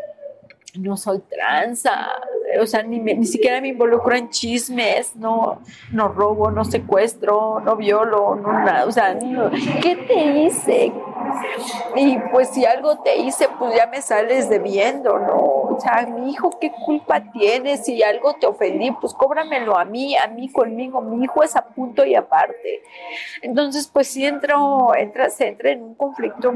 No 0.79 0.97
soy 0.97 1.21
tranza, 1.21 2.09
o 2.61 2.67
sea, 2.67 2.83
ni, 2.83 2.99
ni 2.99 3.25
siquiera 3.27 3.61
me 3.61 3.69
involucro 3.69 4.15
en 4.15 4.31
chismes, 4.31 5.17
no, 5.17 5.61
no 5.93 6.09
robo, 6.09 6.51
no 6.51 6.65
secuestro, 6.65 7.61
no 7.61 7.77
violo, 7.77 8.37
no 8.37 8.53
nada, 8.53 8.87
o 8.87 8.93
sea, 8.93 9.19
¿qué 9.83 9.97
te 9.97 10.15
hice? 10.15 10.93
Y 11.97 12.19
pues 12.31 12.51
si 12.51 12.65
algo 12.65 12.99
te 12.99 13.17
hice, 13.17 13.49
pues 13.59 13.77
ya 13.77 13.87
me 13.87 14.01
sales 14.01 14.49
debiendo, 14.49 15.19
¿no? 15.19 15.37
O 15.77 15.81
sea, 15.81 16.07
mi 16.07 16.31
hijo, 16.31 16.51
¿qué 16.61 16.73
culpa 16.85 17.23
tienes? 17.33 17.85
Si 17.85 18.03
algo 18.03 18.35
te 18.35 18.47
ofendí, 18.47 18.91
pues 18.93 19.13
cóbramelo 19.15 19.77
a 19.77 19.85
mí, 19.85 20.17
a 20.17 20.27
mí 20.29 20.51
conmigo. 20.51 21.01
Mi 21.01 21.25
hijo 21.25 21.43
es 21.43 21.57
a 21.57 21.67
punto 21.67 22.05
y 22.05 22.15
aparte. 22.15 22.83
Entonces, 23.43 23.91
pues 23.93 24.09
si 24.09 24.25
entro, 24.25 24.95
entra, 24.95 25.29
se 25.31 25.49
entra 25.49 25.71
en 25.71 25.83
un 25.83 25.95
conflicto 25.95 26.53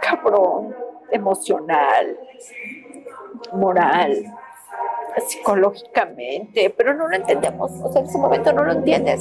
cabrón, 0.00 0.74
emocional, 1.10 2.18
moral, 3.52 4.24
psicológicamente, 5.26 6.74
pero 6.76 6.94
no 6.94 7.08
lo 7.08 7.16
entendemos. 7.16 7.70
O 7.82 7.92
sea, 7.92 8.02
en 8.02 8.08
ese 8.08 8.18
momento 8.18 8.52
no 8.52 8.64
lo 8.64 8.72
entiendes. 8.72 9.20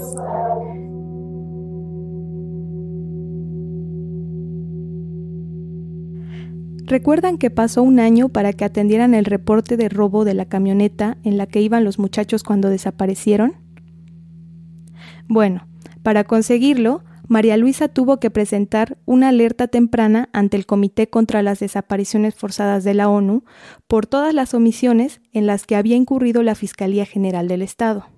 ¿Recuerdan 6.92 7.38
que 7.38 7.50
pasó 7.50 7.84
un 7.84 8.02
año 8.02 8.28
para 8.28 8.52
que 8.52 8.66
atendieran 8.66 9.14
el 9.14 9.24
reporte 9.24 9.78
de 9.78 9.88
robo 9.88 10.26
de 10.26 10.34
la 10.34 10.44
camioneta 10.44 11.18
en 11.24 11.38
la 11.38 11.46
que 11.46 11.62
iban 11.62 11.86
los 11.86 12.00
muchachos 12.00 12.44
cuando 12.44 12.70
desaparecieron? 12.70 13.54
Bueno, 15.30 15.66
para 16.04 16.26
conseguirlo, 16.26 17.04
María 17.32 17.56
Luisa 17.56 17.88
tuvo 17.88 18.20
que 18.20 18.30
presentar 18.30 18.98
una 19.06 19.30
alerta 19.30 19.70
temprana 19.70 20.28
ante 20.34 20.58
el 20.58 20.66
Comité 20.66 21.10
contra 21.10 21.42
las 21.42 21.62
Desapariciones 21.62 22.36
Forzadas 22.36 22.84
de 22.84 22.94
la 22.94 23.08
ONU 23.08 23.46
por 23.88 24.06
todas 24.06 24.34
las 24.34 24.54
omisiones 24.54 25.22
en 25.32 25.48
las 25.48 25.66
que 25.66 25.78
había 25.78 25.96
incurrido 25.96 26.44
la 26.44 26.56
Fiscalía 26.56 27.06
General 27.06 27.48
del 27.48 27.62
Estado, 27.62 28.10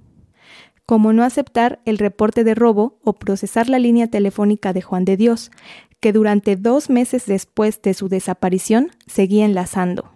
como 0.87 1.13
no 1.13 1.23
aceptar 1.23 1.79
el 1.85 1.99
reporte 1.99 2.43
de 2.43 2.55
robo 2.55 2.97
o 3.03 3.13
procesar 3.13 3.69
la 3.69 3.77
línea 3.77 4.07
telefónica 4.07 4.73
de 4.73 4.81
Juan 4.81 5.05
de 5.05 5.15
Dios, 5.15 5.51
que 5.99 6.11
durante 6.11 6.55
dos 6.55 6.89
meses 6.89 7.27
después 7.27 7.83
de 7.83 7.93
su 7.93 8.09
desaparición 8.09 8.89
seguía 9.05 9.45
enlazando. 9.45 10.11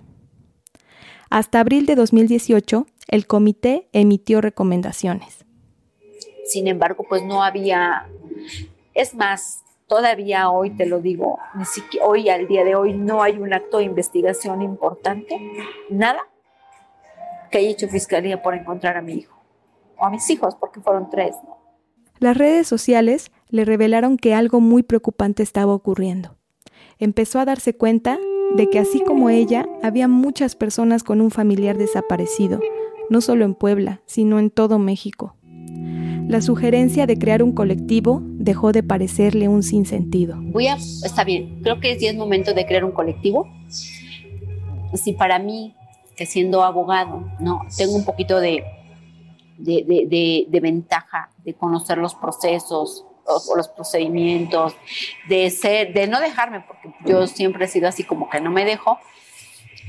Hasta 1.30 1.60
abril 1.60 1.86
de 1.86 1.94
2018, 1.94 2.88
el 3.10 3.28
comité 3.28 3.90
emitió 3.94 4.42
recomendaciones. 4.42 5.46
Sin 6.46 6.66
embargo, 6.66 7.06
pues 7.08 7.24
no 7.24 7.44
había, 7.44 8.08
es 8.98 9.14
más, 9.14 9.64
todavía 9.86 10.50
hoy 10.50 10.72
te 10.72 10.88
lo 10.88 11.00
digo, 11.00 11.38
hoy 12.04 12.30
al 12.30 12.48
día 12.48 12.64
de 12.64 12.76
hoy 12.76 12.94
no 12.94 13.22
hay 13.22 13.38
un 13.38 13.54
acto 13.54 13.78
de 13.78 13.84
investigación 13.84 14.64
importante, 14.64 15.40
nada 15.90 16.20
que 17.52 17.60
haya 17.60 17.70
hecho 17.70 17.88
fiscalía 17.88 18.42
por 18.42 18.56
encontrar 18.56 18.98
a 18.98 19.02
mi 19.02 19.14
hijo 19.14 19.38
o 19.98 20.06
a 20.06 20.10
mis 20.10 20.28
hijos, 20.32 20.56
porque 20.56 20.82
fueron 20.82 21.10
tres. 21.10 21.36
Las 22.20 22.36
redes 22.36 22.68
sociales 22.68 23.32
le 23.50 23.66
revelaron 23.66 24.18
que 24.18 24.34
algo 24.34 24.60
muy 24.60 24.82
preocupante 24.82 25.44
estaba 25.44 25.74
ocurriendo. 25.74 26.36
Empezó 26.98 27.40
a 27.40 27.46
darse 27.46 27.76
cuenta 27.76 28.18
de 28.56 28.70
que 28.70 28.80
así 28.80 29.02
como 29.02 29.30
ella, 29.30 29.68
había 29.84 30.08
muchas 30.08 30.56
personas 30.56 31.04
con 31.04 31.22
un 31.22 31.30
familiar 31.30 31.78
desaparecido, 31.78 32.60
no 33.10 33.22
solo 33.22 33.46
en 33.46 33.54
Puebla, 33.54 34.02
sino 34.06 34.40
en 34.40 34.50
todo 34.50 34.80
México. 34.80 35.36
La 36.28 36.42
sugerencia 36.42 37.06
de 37.06 37.18
crear 37.18 37.42
un 37.42 37.54
colectivo 37.54 38.22
dejó 38.48 38.72
de 38.72 38.84
parecerle 38.84 39.48
un 39.48 39.64
sinsentido. 39.64 40.38
Voy 40.40 40.68
a, 40.68 40.76
está 40.76 41.24
bien, 41.24 41.62
creo 41.62 41.80
que 41.80 41.98
ya 42.00 42.10
es 42.10 42.16
momento 42.16 42.54
de 42.54 42.66
crear 42.66 42.84
un 42.84 42.92
colectivo. 42.92 43.48
Si 44.94 45.14
para 45.14 45.38
mí, 45.38 45.76
que 46.16 46.26
siendo 46.26 46.64
abogado, 46.64 47.30
no, 47.40 47.62
tengo 47.78 47.94
un 47.94 48.06
poquito 48.06 48.40
de, 48.40 48.64
de, 49.58 50.46
de 50.50 50.60
ventaja 50.60 51.30
de 51.44 51.54
conocer 51.54 51.98
los 51.98 52.16
procesos, 52.16 53.06
o, 53.28 53.56
los 53.56 53.68
procedimientos, 53.68 54.74
de 55.28 55.50
ser, 55.50 55.94
de 55.94 56.08
no 56.08 56.20
dejarme, 56.20 56.62
porque 56.62 56.90
yo 57.06 57.28
siempre 57.28 57.66
he 57.66 57.68
sido 57.68 57.88
así 57.88 58.04
como 58.04 58.30
que 58.30 58.42
no 58.42 58.52
me 58.52 58.66
dejo. 58.66 58.98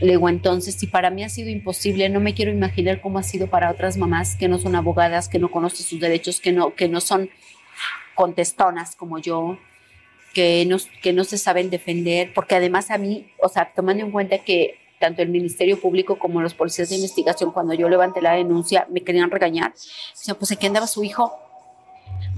Le 0.01 0.13
digo, 0.13 0.29
entonces, 0.29 0.77
si 0.77 0.87
para 0.87 1.11
mí 1.11 1.25
ha 1.25 1.29
sido 1.29 1.49
imposible, 1.49 2.09
no 2.09 2.21
me 2.21 2.35
quiero 2.35 2.53
imaginar 2.53 3.01
cómo 3.01 3.19
ha 3.19 3.23
sido 3.23 3.49
para 3.49 3.71
otras 3.71 3.97
mamás 3.97 4.37
que 4.37 4.49
no 4.49 4.59
son 4.59 4.77
abogadas, 4.77 5.29
que 5.29 5.39
no 5.39 5.51
conocen 5.51 5.85
sus 5.85 5.99
derechos, 5.99 6.41
que 6.41 6.53
no, 6.53 6.75
que 6.75 6.89
no 6.89 7.01
son 7.01 7.31
contestonas 8.19 8.97
como 8.97 9.21
yo, 9.21 9.57
que 10.35 10.67
no, 10.67 10.77
que 11.03 11.13
no 11.13 11.23
se 11.23 11.39
saben 11.39 11.71
defender, 11.71 12.33
porque 12.35 12.57
además 12.57 12.91
a 12.91 12.99
mí, 12.99 13.31
o 13.41 13.49
sea, 13.49 13.73
tomando 13.73 14.05
en 14.05 14.11
cuenta 14.11 14.39
que 14.39 14.75
tanto 14.99 15.23
el 15.23 15.29
Ministerio 15.29 15.81
Público 15.81 16.19
como 16.19 16.43
los 16.43 16.53
policías 16.53 16.89
de 16.89 16.97
investigación, 16.97 17.53
cuando 17.53 17.75
yo 17.75 17.89
levanté 17.89 18.21
la 18.21 18.33
denuncia, 18.33 18.89
me 18.91 19.03
querían 19.03 19.31
regañar. 19.31 19.73
Decían, 19.73 20.37
pues 20.37 20.51
aquí 20.51 20.67
andaba 20.67 20.89
su 20.89 21.05
hijo, 21.05 21.33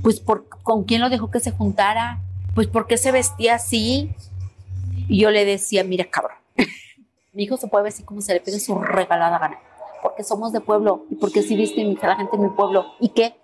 pues 0.03 0.21
por, 0.21 0.51
con 0.63 0.85
quién 0.85 1.01
lo 1.01 1.09
dejó 1.09 1.31
que 1.31 1.41
se 1.41 1.51
juntara, 1.51 2.21
pues 2.55 2.67
por 2.67 2.87
qué 2.87 2.99
se 2.99 3.11
vestía 3.11 3.55
así. 3.55 4.11
Y 5.09 5.19
yo 5.19 5.31
le 5.31 5.47
decía, 5.47 5.83
mira 5.83 6.05
cabrón, 6.05 6.37
mi 7.33 7.45
hijo 7.45 7.57
se 7.57 7.69
puede 7.69 7.85
vestir 7.85 8.05
como 8.05 8.21
se 8.21 8.35
le 8.35 8.41
pide 8.41 8.61
su 8.61 8.79
regalada 8.79 9.39
gana, 9.39 9.59
porque 10.03 10.25
somos 10.25 10.53
de 10.53 10.61
pueblo 10.61 11.07
y 11.11 11.15
porque 11.15 11.43
si 11.43 11.57
viste 11.57 11.81
a 12.03 12.07
la 12.07 12.17
gente 12.17 12.37
en 12.37 12.43
mi 12.43 12.51
pueblo. 12.51 12.85
¿Y 13.01 13.09
qué? 13.09 13.41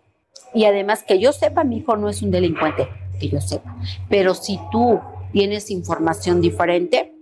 Y 0.54 0.64
además 0.64 1.02
que 1.02 1.18
yo 1.18 1.32
sepa, 1.32 1.64
mi 1.64 1.78
hijo 1.78 1.96
no 1.96 2.08
es 2.08 2.22
un 2.22 2.30
delincuente, 2.30 2.88
que 3.20 3.28
yo 3.28 3.40
sepa. 3.40 3.76
Pero 4.08 4.34
si 4.34 4.58
tú 4.70 5.00
tienes 5.32 5.70
información 5.70 6.40
diferente, 6.40 7.12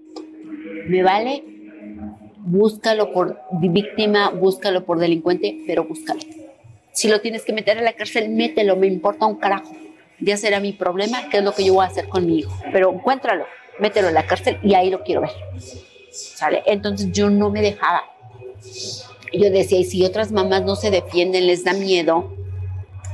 me 0.86 1.02
vale, 1.02 1.42
búscalo 2.38 3.12
por 3.12 3.40
víctima, 3.52 4.30
búscalo 4.30 4.84
por 4.84 4.98
delincuente, 4.98 5.62
pero 5.66 5.84
búscalo. 5.84 6.20
Si 6.92 7.08
lo 7.08 7.20
tienes 7.20 7.44
que 7.44 7.52
meter 7.52 7.78
a 7.78 7.82
la 7.82 7.94
cárcel, 7.94 8.28
mételo, 8.28 8.76
me 8.76 8.86
importa 8.86 9.26
un 9.26 9.36
carajo. 9.36 9.72
Ya 10.20 10.36
será 10.36 10.60
mi 10.60 10.72
problema, 10.72 11.28
qué 11.28 11.38
es 11.38 11.44
lo 11.44 11.52
que 11.52 11.64
yo 11.64 11.74
voy 11.74 11.84
a 11.84 11.88
hacer 11.88 12.08
con 12.08 12.24
mi 12.24 12.38
hijo. 12.38 12.54
Pero 12.72 12.92
encuéntralo, 12.92 13.46
mételo 13.80 14.08
en 14.08 14.14
la 14.14 14.26
cárcel 14.26 14.58
y 14.62 14.74
ahí 14.74 14.90
lo 14.90 15.02
quiero 15.02 15.22
ver. 15.22 15.32
¿Sale? 16.10 16.62
Entonces 16.66 17.10
yo 17.10 17.30
no 17.30 17.50
me 17.50 17.62
dejaba. 17.62 18.04
Yo 19.32 19.50
decía, 19.50 19.80
y 19.80 19.84
si 19.84 20.04
otras 20.04 20.30
mamás 20.30 20.62
no 20.62 20.76
se 20.76 20.92
defienden, 20.92 21.48
les 21.48 21.64
da 21.64 21.72
miedo, 21.72 22.32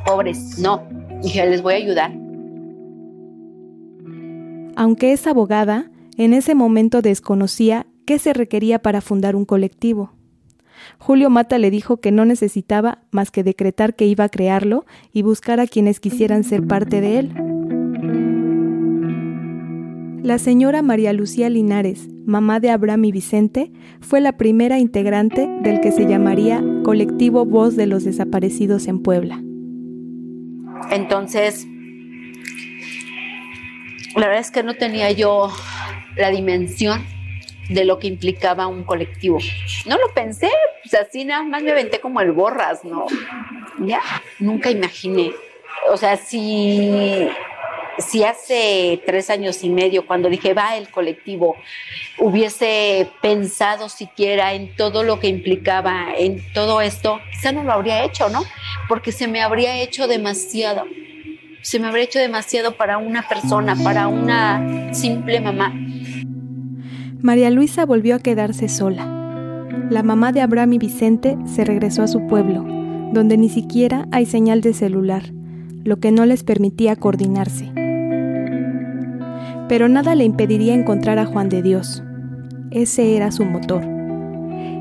pobres, 0.05 0.59
no. 0.59 0.83
Dije, 1.23 1.47
les 1.47 1.63
voy 1.63 1.75
a 1.75 1.77
ayudar. 1.77 2.13
Aunque 4.77 5.13
es 5.13 5.27
abogada, 5.27 5.91
en 6.17 6.35
ese 6.35 6.55
momento 6.55 7.03
desconocía 7.03 7.87
qué 8.07 8.19
se 8.19 8.33
requería 8.33 8.81
para 8.81 9.01
fundar 9.01 9.37
un 9.37 9.45
colectivo. 9.45 10.13
Julio 10.99 11.31
Mata 11.31 11.59
le 11.59 11.71
dijo 11.71 11.99
que 11.99 12.13
no 12.13 12.25
necesitaba 12.25 13.03
más 13.11 13.31
que 13.31 13.43
decretar 13.43 13.95
que 13.95 14.07
iba 14.07 14.25
a 14.25 14.29
crearlo 14.29 14.87
y 15.13 15.23
buscar 15.23 15.61
a 15.61 15.67
quienes 15.67 16.01
quisieran 16.01 16.45
ser 16.45 16.67
parte 16.67 17.01
de 17.01 17.19
él. 17.19 17.33
La 20.23 20.39
señora 20.39 20.83
María 20.83 21.13
Lucía 21.13 21.49
Linares, 21.49 22.09
mamá 22.27 22.61
de 22.61 22.71
Abraham 22.71 23.07
y 23.07 23.13
Vicente, 23.13 23.73
fue 24.01 24.21
la 24.21 24.37
primera 24.37 24.79
integrante 24.79 25.49
del 25.63 25.81
que 25.81 25.93
se 25.93 26.07
llamaría 26.07 26.63
Colectivo 26.85 27.47
Voz 27.47 27.75
de 27.77 27.87
los 27.87 28.05
Desaparecidos 28.05 28.87
en 28.87 29.03
Puebla. 29.03 29.43
Entonces, 30.91 31.67
la 34.17 34.27
verdad 34.27 34.41
es 34.41 34.51
que 34.51 34.63
no 34.63 34.75
tenía 34.75 35.11
yo 35.11 35.53
la 36.17 36.31
dimensión 36.31 37.05
de 37.69 37.85
lo 37.85 37.99
que 37.99 38.09
implicaba 38.09 38.67
un 38.67 38.83
colectivo. 38.83 39.39
No 39.87 39.97
lo 39.97 40.13
pensé, 40.13 40.51
pues 40.83 40.95
así 40.95 41.25
nada 41.25 41.45
más 41.45 41.63
me 41.63 41.71
aventé 41.71 42.01
como 42.01 42.21
el 42.21 42.33
borras, 42.33 42.85
¿no? 42.85 43.07
Ya, 43.79 44.03
nunca 44.41 44.71
imaginé. 44.71 45.33
O 45.91 45.97
sea, 45.97 46.17
si, 46.17 47.29
si 47.99 48.25
hace 48.25 49.01
tres 49.07 49.31
años 49.31 49.63
y 49.63 49.71
medio, 49.71 50.05
cuando 50.05 50.29
dije 50.29 50.53
va 50.53 50.77
el 50.77 50.91
colectivo, 50.91 51.57
hubiese 52.19 53.09
pensado 53.23 53.89
siquiera 53.89 54.53
en 54.55 54.75
todo 54.75 55.05
lo 55.05 55.21
que 55.21 55.29
implicaba, 55.29 56.09
en 56.17 56.43
todo 56.53 56.81
esto, 56.81 57.21
quizá 57.31 57.53
no 57.53 57.63
lo 57.63 57.73
habría 57.73 58.05
hecho, 58.05 58.29
¿no? 58.29 58.43
Porque 58.91 59.13
se 59.13 59.29
me 59.29 59.41
habría 59.41 59.81
hecho 59.81 60.09
demasiado. 60.09 60.83
Se 61.63 61.79
me 61.79 61.87
habría 61.87 62.03
hecho 62.03 62.19
demasiado 62.19 62.77
para 62.77 62.99
una 62.99 63.23
persona, 63.29 63.77
para 63.85 64.09
una 64.09 64.93
simple 64.93 65.41
mamá. 65.41 65.73
María 67.21 67.51
Luisa 67.51 67.87
volvió 67.87 68.17
a 68.17 68.19
quedarse 68.19 68.69
sola. 68.69 69.07
La 69.91 70.03
mamá 70.03 70.33
de 70.33 70.41
Abraham 70.41 70.73
y 70.73 70.79
Vicente 70.79 71.39
se 71.47 71.65
regresó 71.65 72.03
a 72.03 72.09
su 72.09 72.27
pueblo, 72.27 72.65
donde 73.13 73.37
ni 73.37 73.49
siquiera 73.49 74.09
hay 74.11 74.27
señal 74.27 74.61
de 74.61 74.75
celular, 74.75 75.23
lo 75.85 76.01
que 76.01 76.11
no 76.11 76.27
les 76.27 76.43
permitía 76.43 76.97
coordinarse. 76.97 77.71
Pero 79.69 79.89
nada 79.89 80.17
le 80.17 80.25
impediría 80.25 80.75
encontrar 80.75 81.21
a 81.21 81.27
Juan 81.27 81.49
de 81.49 81.63
Dios. 81.63 82.03
Ese 82.73 83.17
era 83.17 83.31
su 83.31 83.45
motor. 83.45 84.00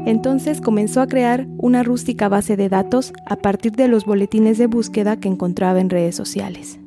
Entonces 0.05 0.61
comenzó 0.61 1.01
a 1.01 1.07
crear 1.07 1.45
una 1.57 1.83
rústica 1.83 2.29
base 2.29 2.55
de 2.55 2.69
datos 2.69 3.13
a 3.25 3.35
partir 3.35 3.73
de 3.73 3.87
los 3.87 4.05
boletines 4.05 4.57
de 4.57 4.67
búsqueda 4.67 5.17
que 5.17 5.27
encontraba 5.27 5.79
en 5.79 5.89
redes 5.89 6.15
sociales. 6.15 6.79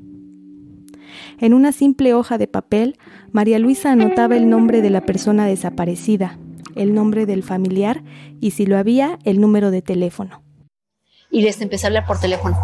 En 1.38 1.54
una 1.54 1.73
simple 1.73 2.14
hoja 2.14 2.38
de 2.38 2.47
papel, 2.47 2.99
María 3.33 3.59
Luisa 3.59 3.92
anotaba 3.92 4.37
el 4.37 4.49
nombre 4.49 4.81
de 4.81 4.90
la 4.90 5.02
persona 5.02 5.47
desaparecida, 5.47 6.38
el 6.75 6.95
nombre 6.95 7.26
del 7.26 7.42
familiar 7.42 8.02
y 8.40 8.52
si 8.52 8.66
lo 8.66 8.78
había, 8.78 9.19
el 9.25 9.40
número 9.40 9.71
de 9.71 9.83
teléfono. 9.83 10.42
Y 11.31 11.42
les 11.42 11.61
empecé 11.61 11.87
a 11.87 11.88
hablar 11.88 12.07
por 12.07 12.19
teléfono. 12.19 12.57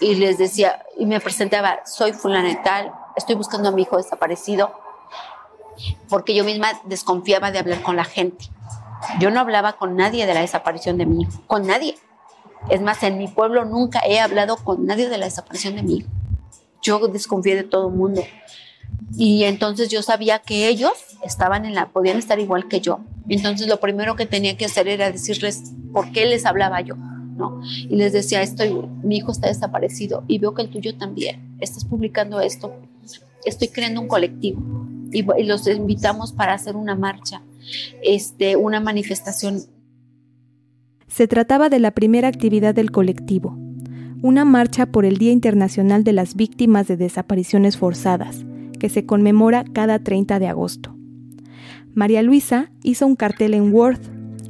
Y 0.00 0.16
les 0.16 0.38
decía, 0.38 0.82
y 0.98 1.06
me 1.06 1.20
presentaba, 1.20 1.80
soy 1.86 2.12
fulana 2.12 2.50
y 2.50 2.62
tal, 2.62 2.92
estoy 3.16 3.34
buscando 3.34 3.68
a 3.68 3.72
mi 3.72 3.82
hijo 3.82 3.96
desaparecido, 3.96 4.72
porque 6.08 6.34
yo 6.34 6.44
misma 6.44 6.68
desconfiaba 6.84 7.50
de 7.50 7.58
hablar 7.58 7.82
con 7.82 7.96
la 7.96 8.04
gente. 8.04 8.46
Yo 9.20 9.30
no 9.30 9.40
hablaba 9.40 9.74
con 9.74 9.96
nadie 9.96 10.26
de 10.26 10.34
la 10.34 10.40
desaparición 10.40 10.98
de 10.98 11.06
mi 11.06 11.22
hijo, 11.22 11.40
con 11.46 11.66
nadie. 11.66 11.96
Es 12.70 12.80
más, 12.80 13.02
en 13.02 13.18
mi 13.18 13.28
pueblo 13.28 13.64
nunca 13.64 14.00
he 14.06 14.20
hablado 14.20 14.56
con 14.56 14.84
nadie 14.86 15.08
de 15.08 15.18
la 15.18 15.26
desaparición 15.26 15.76
de 15.76 15.82
mi 15.82 15.96
hijo. 15.98 16.08
Yo 16.82 16.98
desconfié 17.08 17.54
de 17.54 17.64
todo 17.64 17.88
el 17.88 17.94
mundo. 17.94 18.22
Y 19.16 19.44
entonces 19.44 19.88
yo 19.88 20.02
sabía 20.02 20.40
que 20.40 20.68
ellos 20.68 20.92
estaban 21.24 21.64
en 21.64 21.74
la, 21.74 21.88
podían 21.88 22.18
estar 22.18 22.38
igual 22.38 22.68
que 22.68 22.80
yo. 22.80 23.00
Entonces 23.28 23.66
lo 23.66 23.80
primero 23.80 24.16
que 24.16 24.26
tenía 24.26 24.56
que 24.56 24.66
hacer 24.66 24.88
era 24.88 25.10
decirles 25.10 25.72
por 25.92 26.12
qué 26.12 26.26
les 26.26 26.46
hablaba 26.46 26.80
yo, 26.80 26.94
¿no? 26.96 27.60
Y 27.64 27.96
les 27.96 28.12
decía, 28.12 28.42
estoy, 28.42 28.70
mi 29.02 29.16
hijo 29.16 29.32
está 29.32 29.48
desaparecido 29.48 30.24
y 30.28 30.38
veo 30.38 30.54
que 30.54 30.62
el 30.62 30.70
tuyo 30.70 30.96
también. 30.96 31.56
Estás 31.60 31.84
publicando 31.84 32.40
esto. 32.40 32.74
Estoy 33.44 33.68
creando 33.68 34.00
un 34.00 34.08
colectivo 34.08 34.60
y, 35.10 35.24
y 35.40 35.44
los 35.44 35.66
invitamos 35.66 36.32
para 36.32 36.52
hacer 36.52 36.76
una 36.76 36.94
marcha, 36.94 37.42
este, 38.02 38.56
una 38.56 38.80
manifestación. 38.80 39.62
Se 41.06 41.26
trataba 41.26 41.68
de 41.68 41.78
la 41.78 41.92
primera 41.92 42.28
actividad 42.28 42.74
del 42.74 42.90
colectivo, 42.90 43.56
una 44.22 44.44
marcha 44.44 44.86
por 44.86 45.04
el 45.04 45.16
Día 45.16 45.32
Internacional 45.32 46.04
de 46.04 46.12
las 46.12 46.34
Víctimas 46.34 46.86
de 46.88 46.96
Desapariciones 46.96 47.76
Forzadas, 47.76 48.44
que 48.78 48.88
se 48.88 49.06
conmemora 49.06 49.64
cada 49.72 49.98
30 49.98 50.38
de 50.38 50.48
agosto. 50.48 50.94
María 51.94 52.22
Luisa 52.22 52.70
hizo 52.82 53.06
un 53.06 53.16
cartel 53.16 53.54
en 53.54 53.72
Word 53.72 54.00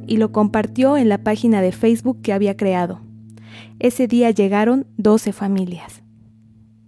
y 0.05 0.17
lo 0.17 0.31
compartió 0.31 0.97
en 0.97 1.09
la 1.09 1.19
página 1.19 1.61
de 1.61 1.71
Facebook 1.71 2.21
que 2.21 2.33
había 2.33 2.57
creado. 2.57 3.01
Ese 3.79 4.07
día 4.07 4.31
llegaron 4.31 4.85
12 4.97 5.31
familias. 5.31 6.03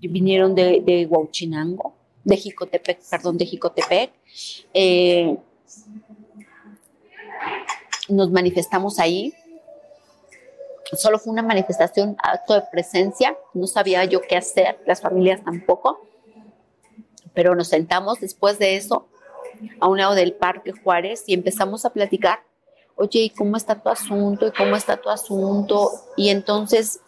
Vinieron 0.02 0.56
de, 0.56 0.82
de 0.86 1.06
Huachinango, 1.06 1.96
de 2.24 2.38
Jicotepec, 2.38 3.00
perdón, 3.10 3.38
de 3.38 3.46
Jicotepec. 3.46 4.12
Eh, 4.74 5.38
nos 8.12 8.32
manifestamos 8.32 9.00
ahí. 9.00 9.34
Solo 10.94 11.20
fue 11.20 11.32
una 11.32 11.44
manifestación, 11.44 12.18
acto 12.22 12.54
de 12.54 12.64
presencia. 12.72 13.38
No 13.54 13.68
sabía 13.68 14.04
yo 14.06 14.22
qué 14.22 14.38
hacer, 14.38 14.80
las 14.86 15.02
familias 15.02 15.44
tampoco. 15.44 16.02
Pero 17.34 17.56
nos 17.56 17.70
sentamos 17.70 18.20
después 18.20 18.60
de 18.60 18.76
eso 18.76 19.08
a 19.80 19.88
un 19.88 20.00
lado 20.00 20.16
del 20.16 20.34
Parque 20.34 20.74
Juárez 20.74 21.24
y 21.28 21.34
empezamos 21.34 21.86
a 21.86 21.92
platicar. 21.92 22.44
Oye, 22.96 23.20
¿y 23.20 23.30
cómo 23.30 23.56
está 23.56 23.82
tu 23.82 23.90
asunto? 23.90 24.48
¿Y 24.48 24.52
cómo 24.52 24.76
está 24.76 24.98
tu 24.98 25.10
asunto? 25.10 25.92
Y 26.18 26.30
entonces 26.30 27.00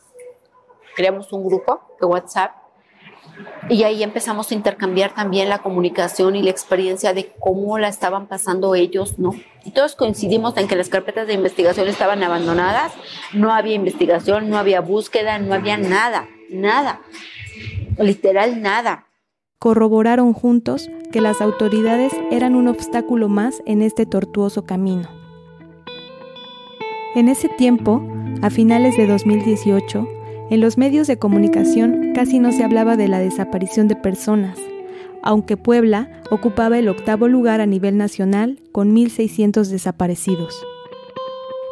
creamos 0.95 1.31
un 1.33 1.45
grupo 1.45 1.81
de 1.99 2.05
WhatsApp 2.05 2.62
y 3.69 3.83
ahí 3.83 4.03
empezamos 4.03 4.51
a 4.51 4.53
intercambiar 4.53 5.13
también 5.15 5.49
la 5.49 5.59
comunicación 5.59 6.35
y 6.35 6.43
la 6.43 6.51
experiencia 6.51 7.13
de 7.13 7.31
cómo 7.39 7.77
la 7.77 7.87
estaban 7.87 8.27
pasando 8.27 8.75
ellos, 8.75 9.17
¿no? 9.17 9.31
Y 9.65 9.71
todos 9.71 9.95
coincidimos 9.95 10.57
en 10.57 10.67
que 10.67 10.75
las 10.75 10.89
carpetas 10.89 11.27
de 11.27 11.33
investigación 11.33 11.87
estaban 11.87 12.21
abandonadas, 12.23 12.91
no 13.33 13.53
había 13.53 13.75
investigación, 13.75 14.49
no 14.49 14.57
había 14.57 14.81
búsqueda, 14.81 15.39
no 15.39 15.53
había 15.53 15.77
nada, 15.77 16.27
nada, 16.49 17.01
literal 17.97 18.61
nada. 18.61 19.07
Corroboraron 19.59 20.33
juntos 20.33 20.89
que 21.13 21.21
las 21.21 21.39
autoridades 21.39 22.11
eran 22.31 22.55
un 22.55 22.67
obstáculo 22.67 23.29
más 23.29 23.63
en 23.65 23.81
este 23.81 24.05
tortuoso 24.05 24.65
camino. 24.65 25.07
En 27.15 27.29
ese 27.29 27.47
tiempo, 27.47 28.01
a 28.41 28.49
finales 28.49 28.97
de 28.97 29.07
2018, 29.07 30.05
en 30.53 30.61
los 30.61 30.77
medios 30.77 31.07
de 31.07 31.17
comunicación 31.17 32.11
casi 32.13 32.37
no 32.37 32.51
se 32.51 32.63
hablaba 32.63 32.95
de 32.95 33.07
la 33.07 33.17
desaparición 33.17 33.87
de 33.87 33.95
personas, 33.95 34.59
aunque 35.23 35.57
Puebla 35.57 36.21
ocupaba 36.29 36.77
el 36.77 36.89
octavo 36.89 37.27
lugar 37.27 37.59
a 37.59 37.65
nivel 37.65 37.97
nacional 37.97 38.61
con 38.71 38.95
1.600 38.95 39.65
desaparecidos. 39.65 40.63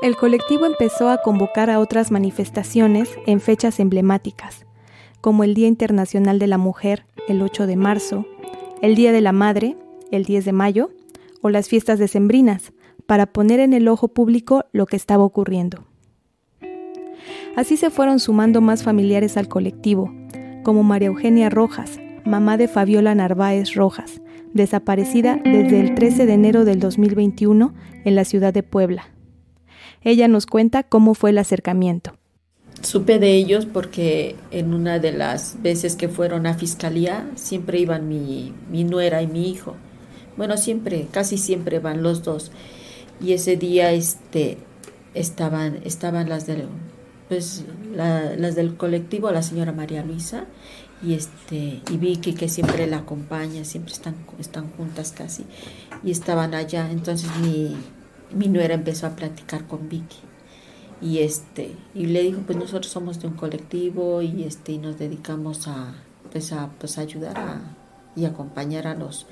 El 0.02 0.16
colectivo 0.16 0.66
empezó 0.66 1.10
a 1.10 1.22
convocar 1.22 1.70
a 1.70 1.78
otras 1.78 2.10
manifestaciones 2.10 3.08
en 3.28 3.40
fechas 3.40 3.80
emblemáticas, 3.80 4.66
como 5.22 5.44
el 5.44 5.54
Día 5.54 5.68
Internacional 5.68 6.40
de 6.40 6.48
la 6.48 6.58
Mujer, 6.58 7.06
el 7.28 7.44
8 7.44 7.68
de 7.68 7.76
marzo, 7.76 8.26
el 8.82 8.96
Día 8.96 9.12
de 9.12 9.22
la 9.22 9.32
Madre, 9.32 9.78
el 10.10 10.26
10 10.26 10.44
de 10.44 10.54
mayo, 10.54 10.90
o 11.42 11.52
las 11.52 11.70
fiestas 11.70 12.00
decembrinas, 12.00 12.74
para 13.06 13.28
poner 13.28 13.60
en 13.60 13.74
el 13.74 13.88
ojo 13.88 14.08
público 14.08 14.66
lo 14.72 14.88
que 14.88 14.96
estaba 14.96 15.24
ocurriendo. 15.24 15.91
Así 17.56 17.76
se 17.76 17.90
fueron 17.90 18.20
sumando 18.20 18.62
más 18.62 18.84
familiares 18.84 19.36
al 19.36 19.48
colectivo, 19.50 20.14
como 20.64 20.84
María 20.84 21.10
Eugenia 21.10 21.50
Rojas, 21.50 22.00
mamá 22.24 22.56
de 22.58 22.68
Fabiola 22.68 23.14
Narváez 23.14 23.76
Rojas, 23.76 24.22
desaparecida 24.54 25.40
desde 25.44 25.82
el 25.82 25.96
13 25.96 26.26
de 26.26 26.34
enero 26.34 26.66
del 26.66 26.80
2021 26.80 27.74
en 28.06 28.16
la 28.16 28.24
ciudad 28.24 28.54
de 28.54 28.64
Puebla. 28.64 29.10
Ella 30.02 30.28
nos 30.28 30.46
cuenta 30.46 30.84
cómo 30.84 31.14
fue 31.14 31.32
el 31.32 31.38
acercamiento. 31.38 32.14
Supe 32.82 33.20
de 33.20 33.36
ellos 33.36 33.68
porque 33.68 34.36
en 34.50 34.74
una 34.74 34.98
de 35.00 35.12
las 35.12 35.62
veces 35.62 35.96
que 35.96 36.08
fueron 36.08 36.48
a 36.48 36.56
fiscalía 36.56 37.30
siempre 37.36 37.80
iban 37.80 38.08
mi, 38.08 38.54
nuera 38.72 39.22
y 39.22 39.28
mi 39.28 39.50
hijo. 39.50 39.76
Bueno, 40.38 40.58
siempre, 40.58 41.08
casi 41.12 41.38
siempre 41.38 41.80
van 41.80 42.02
los 42.02 42.24
dos. 42.24 42.52
Y 43.22 43.34
ese 43.34 43.58
día 43.58 43.92
este, 43.92 44.58
estaban, 45.14 45.80
estaban 45.84 46.30
las 46.30 46.48
de 46.48 46.66
pues 47.32 47.64
las 47.96 48.56
del 48.56 48.76
colectivo, 48.76 49.32
la 49.32 49.42
señora 49.42 49.72
María 49.72 50.04
Luisa 50.04 50.44
y 51.02 51.14
este 51.14 51.82
y 51.90 51.98
Vicky 51.98 52.34
que 52.34 52.50
siempre 52.50 52.88
la 52.88 52.98
acompaña, 52.98 53.64
siempre 53.64 53.94
están 53.94 54.16
están 54.38 54.70
juntas 54.72 55.14
casi 55.14 55.46
y 56.04 56.12
estaban 56.12 56.54
allá, 56.54 56.92
entonces 56.92 57.30
mi 57.42 57.78
mi 58.34 58.50
nuera 58.50 58.74
empezó 58.74 59.08
a 59.08 59.16
platicar 59.16 59.66
con 59.66 59.88
Vicky. 59.88 60.18
Y 61.02 61.20
este 61.20 61.74
y 61.96 62.08
le 62.08 62.22
dijo 62.22 62.42
pues 62.46 62.58
nosotros 62.58 62.92
somos 62.92 63.22
de 63.22 63.30
un 63.30 63.36
colectivo 63.36 64.22
y 64.22 64.44
este 64.44 64.74
y 64.74 64.78
nos 64.80 65.00
dedicamos 65.00 65.70
a 65.70 65.94
pues 66.34 66.52
a 66.52 66.70
pues 66.80 66.98
ayudar 66.98 67.40
a, 67.40 67.62
y 68.14 68.26
acompañar 68.26 68.88
a 68.88 68.94
los 68.94 69.26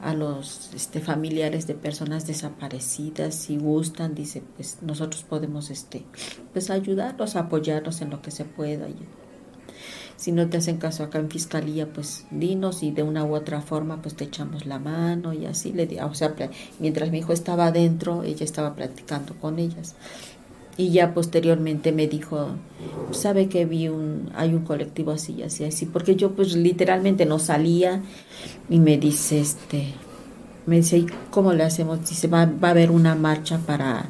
a 0.00 0.14
los 0.14 0.70
este, 0.74 1.00
familiares 1.00 1.66
de 1.66 1.74
personas 1.74 2.26
desaparecidas 2.26 3.34
si 3.34 3.58
gustan 3.58 4.14
dice 4.14 4.42
pues 4.56 4.78
nosotros 4.82 5.24
podemos 5.24 5.70
este 5.70 6.04
pues 6.52 6.70
ayudarlos 6.70 7.36
apoyarlos 7.36 8.00
en 8.00 8.10
lo 8.10 8.22
que 8.22 8.30
se 8.30 8.44
pueda 8.44 8.86
si 10.16 10.32
no 10.32 10.48
te 10.48 10.56
hacen 10.56 10.78
caso 10.78 11.04
acá 11.04 11.18
en 11.18 11.30
fiscalía 11.30 11.92
pues 11.92 12.26
dinos 12.30 12.82
y 12.82 12.90
de 12.90 13.02
una 13.02 13.24
u 13.24 13.34
otra 13.34 13.60
forma 13.60 14.02
pues 14.02 14.14
te 14.14 14.24
echamos 14.24 14.66
la 14.66 14.78
mano 14.78 15.32
y 15.32 15.46
así 15.46 15.72
le 15.72 15.86
di 15.86 15.98
o 15.98 16.14
sea 16.14 16.34
mientras 16.78 17.10
mi 17.10 17.18
hijo 17.18 17.32
estaba 17.32 17.66
adentro 17.66 18.22
ella 18.22 18.44
estaba 18.44 18.74
platicando 18.74 19.34
con 19.34 19.58
ellas 19.58 19.94
y 20.78 20.90
ya 20.90 21.12
posteriormente 21.12 21.90
me 21.90 22.06
dijo, 22.06 22.50
sabe 23.10 23.48
que 23.48 23.66
vi 23.66 23.88
un, 23.88 24.30
hay 24.34 24.54
un 24.54 24.64
colectivo 24.64 25.10
así, 25.10 25.42
así, 25.42 25.64
así, 25.64 25.86
porque 25.86 26.14
yo 26.14 26.30
pues 26.30 26.54
literalmente 26.54 27.26
no 27.26 27.40
salía 27.40 28.00
y 28.70 28.78
me 28.78 28.96
dice, 28.96 29.40
este, 29.40 29.92
me 30.66 30.76
dice, 30.76 30.98
¿y 30.98 31.06
cómo 31.32 31.52
le 31.52 31.64
hacemos? 31.64 32.08
Dice, 32.08 32.28
va, 32.28 32.46
va 32.46 32.68
a 32.68 32.70
haber 32.70 32.92
una 32.92 33.16
marcha 33.16 33.58
para, 33.58 34.08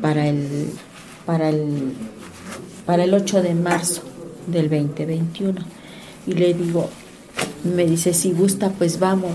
para 0.00 0.28
el, 0.28 0.70
para 1.26 1.48
el, 1.48 1.94
para 2.86 3.02
el 3.02 3.12
8 3.12 3.42
de 3.42 3.54
marzo 3.54 4.02
del 4.46 4.70
2021. 4.70 5.60
Y 6.28 6.34
le 6.34 6.54
digo, 6.54 6.90
me 7.64 7.86
dice, 7.86 8.14
si 8.14 8.30
gusta, 8.30 8.70
pues 8.70 9.00
vamos. 9.00 9.32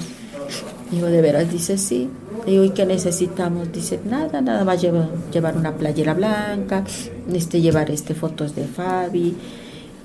Digo, 0.91 1.07
¿de 1.07 1.21
veras? 1.21 1.51
Dice, 1.51 1.77
sí. 1.77 2.09
Digo, 2.47 2.63
¿y 2.63 2.69
qué 2.69 2.85
necesitamos? 2.85 3.73
Dice, 3.73 3.99
nada, 4.05 4.39
nada 4.39 4.63
más 4.63 4.81
llevar, 4.81 5.09
llevar 5.33 5.57
una 5.57 5.73
playera 5.73 6.13
blanca, 6.13 6.85
este, 7.33 7.59
llevar 7.59 7.91
este, 7.91 8.15
fotos 8.15 8.55
de 8.55 8.63
Fabi, 8.63 9.35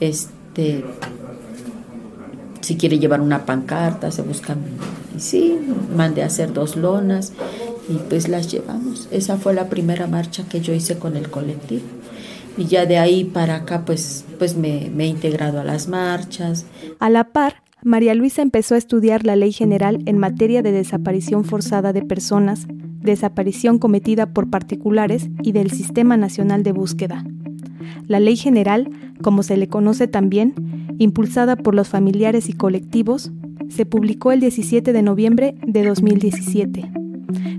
este, 0.00 0.84
si 2.60 2.76
quiere 2.76 2.98
llevar 2.98 3.20
una 3.20 3.46
pancarta, 3.46 4.10
se 4.10 4.22
buscan, 4.22 4.58
y 5.16 5.20
sí, 5.20 5.56
mandé 5.94 6.24
a 6.24 6.26
hacer 6.26 6.52
dos 6.52 6.74
lonas 6.74 7.32
y 7.88 7.94
pues 8.08 8.28
las 8.28 8.50
llevamos. 8.50 9.06
Esa 9.12 9.36
fue 9.36 9.54
la 9.54 9.68
primera 9.68 10.08
marcha 10.08 10.44
que 10.48 10.60
yo 10.60 10.74
hice 10.74 10.98
con 10.98 11.16
el 11.16 11.30
colectivo. 11.30 11.84
y 12.56 12.66
ya 12.66 12.86
de 12.86 12.98
ahí 12.98 13.22
para 13.22 13.54
acá 13.54 13.84
pues, 13.84 14.24
pues 14.40 14.56
me, 14.56 14.90
me 14.92 15.04
he 15.04 15.06
integrado 15.06 15.60
a 15.60 15.64
las 15.64 15.86
marchas. 15.86 16.64
A 16.98 17.08
la 17.08 17.28
par, 17.28 17.61
María 17.84 18.14
Luisa 18.14 18.42
empezó 18.42 18.76
a 18.76 18.78
estudiar 18.78 19.26
la 19.26 19.34
ley 19.34 19.50
general 19.50 20.02
en 20.06 20.16
materia 20.16 20.62
de 20.62 20.70
desaparición 20.70 21.44
forzada 21.44 21.92
de 21.92 22.02
personas, 22.02 22.68
desaparición 23.00 23.78
cometida 23.78 24.26
por 24.26 24.50
particulares 24.50 25.30
y 25.42 25.50
del 25.50 25.72
Sistema 25.72 26.16
Nacional 26.16 26.62
de 26.62 26.70
Búsqueda. 26.70 27.24
La 28.06 28.20
ley 28.20 28.36
general, 28.36 28.88
como 29.20 29.42
se 29.42 29.56
le 29.56 29.66
conoce 29.66 30.06
también, 30.06 30.54
impulsada 30.98 31.56
por 31.56 31.74
los 31.74 31.88
familiares 31.88 32.48
y 32.48 32.52
colectivos, 32.52 33.32
se 33.68 33.84
publicó 33.84 34.30
el 34.30 34.38
17 34.38 34.92
de 34.92 35.02
noviembre 35.02 35.56
de 35.66 35.84
2017, 35.84 36.88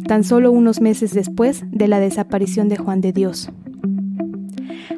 tan 0.07 0.23
solo 0.23 0.53
unos 0.53 0.79
meses 0.79 1.13
después 1.13 1.65
de 1.69 1.89
la 1.89 1.99
desaparición 1.99 2.69
de 2.69 2.77
Juan 2.77 3.01
de 3.01 3.11
Dios. 3.11 3.51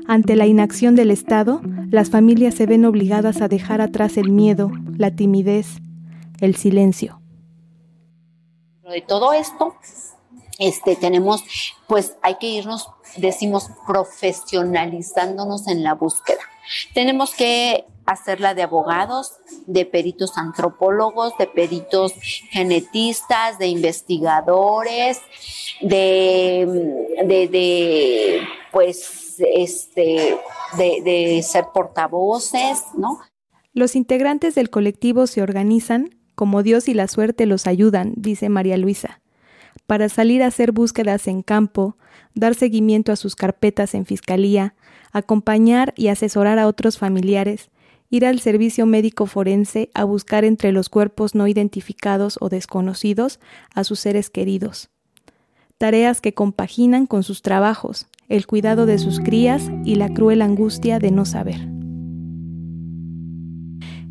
Ante 0.07 0.35
la 0.35 0.45
inacción 0.45 0.93
del 0.93 1.09
Estado, 1.09 1.61
las 1.95 2.09
familias 2.09 2.53
se 2.53 2.65
ven 2.65 2.83
obligadas 2.83 3.41
a 3.41 3.47
dejar 3.47 3.79
atrás 3.79 4.17
el 4.17 4.29
miedo, 4.29 4.69
la 4.97 5.11
timidez, 5.11 5.65
el 6.41 6.57
silencio. 6.57 7.21
De 8.83 8.99
todo 9.01 9.31
esto, 9.31 9.75
este, 10.59 10.97
tenemos, 10.97 11.43
pues 11.87 12.17
hay 12.21 12.35
que 12.35 12.47
irnos, 12.47 12.89
decimos, 13.15 13.69
profesionalizándonos 13.87 15.69
en 15.69 15.83
la 15.83 15.93
búsqueda. 15.93 16.41
Tenemos 16.93 17.33
que 17.33 17.85
hacerla 18.05 18.53
de 18.53 18.63
abogados, 18.63 19.31
de 19.65 19.85
peritos 19.85 20.37
antropólogos, 20.37 21.37
de 21.37 21.47
peritos 21.47 22.13
genetistas, 22.49 23.57
de 23.57 23.67
investigadores, 23.67 25.21
de, 25.79 27.15
de, 27.25 27.47
de 27.47 28.41
pues 28.71 29.24
este, 29.39 30.37
de, 30.77 31.41
ser 31.43 31.65
portavoces, 31.73 32.83
¿no? 32.97 33.19
Los 33.73 33.95
integrantes 33.95 34.55
del 34.55 34.69
colectivo 34.69 35.27
se 35.27 35.41
organizan 35.41 36.17
como 36.35 36.63
Dios 36.63 36.87
y 36.87 36.93
la 36.93 37.07
suerte 37.07 37.45
los 37.45 37.67
ayudan, 37.67 38.13
dice 38.15 38.49
María 38.49 38.77
Luisa, 38.77 39.21
para 39.87 40.09
salir 40.09 40.43
a 40.43 40.47
hacer 40.47 40.71
búsquedas 40.71 41.27
en 41.27 41.41
campo, 41.41 41.97
dar 42.33 42.55
seguimiento 42.55 43.11
a 43.11 43.15
sus 43.15 43.35
carpetas 43.35 43.93
en 43.93 44.05
fiscalía, 44.05 44.75
acompañar 45.11 45.93
y 45.95 46.07
asesorar 46.07 46.59
a 46.59 46.67
otros 46.67 46.97
familiares, 46.97 47.69
ir 48.09 48.25
al 48.25 48.39
servicio 48.39 48.85
médico 48.85 49.25
forense 49.25 49.89
a 49.93 50.03
buscar 50.03 50.45
entre 50.45 50.71
los 50.71 50.89
cuerpos 50.89 51.35
no 51.35 51.47
identificados 51.47 52.37
o 52.41 52.49
desconocidos 52.49 53.39
a 53.73 53.83
sus 53.83 53.99
seres 53.99 54.29
queridos. 54.29 54.89
Tareas 55.77 56.21
que 56.21 56.33
compaginan 56.33 57.05
con 57.05 57.23
sus 57.23 57.41
trabajos, 57.41 58.07
el 58.27 58.47
cuidado 58.47 58.85
de 58.85 58.97
sus 58.97 59.19
crías 59.19 59.71
y 59.83 59.95
la 59.95 60.09
cruel 60.09 60.41
angustia 60.41 60.99
de 60.99 61.11
no 61.11 61.25
saber. 61.25 61.67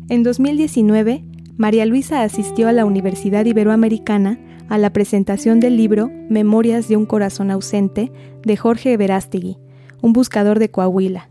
En 0.07 0.23
2019, 0.23 1.25
María 1.57 1.85
Luisa 1.85 2.21
asistió 2.21 2.67
a 2.67 2.71
la 2.71 2.85
Universidad 2.85 3.45
Iberoamericana 3.45 4.39
a 4.69 4.77
la 4.77 4.91
presentación 4.91 5.59
del 5.59 5.77
libro 5.77 6.09
Memorias 6.29 6.87
de 6.87 6.97
un 6.97 7.05
corazón 7.05 7.51
ausente 7.51 8.11
de 8.43 8.57
Jorge 8.57 8.97
Verástegui, 8.97 9.57
un 10.01 10.13
buscador 10.13 10.59
de 10.59 10.69
Coahuila. 10.69 11.29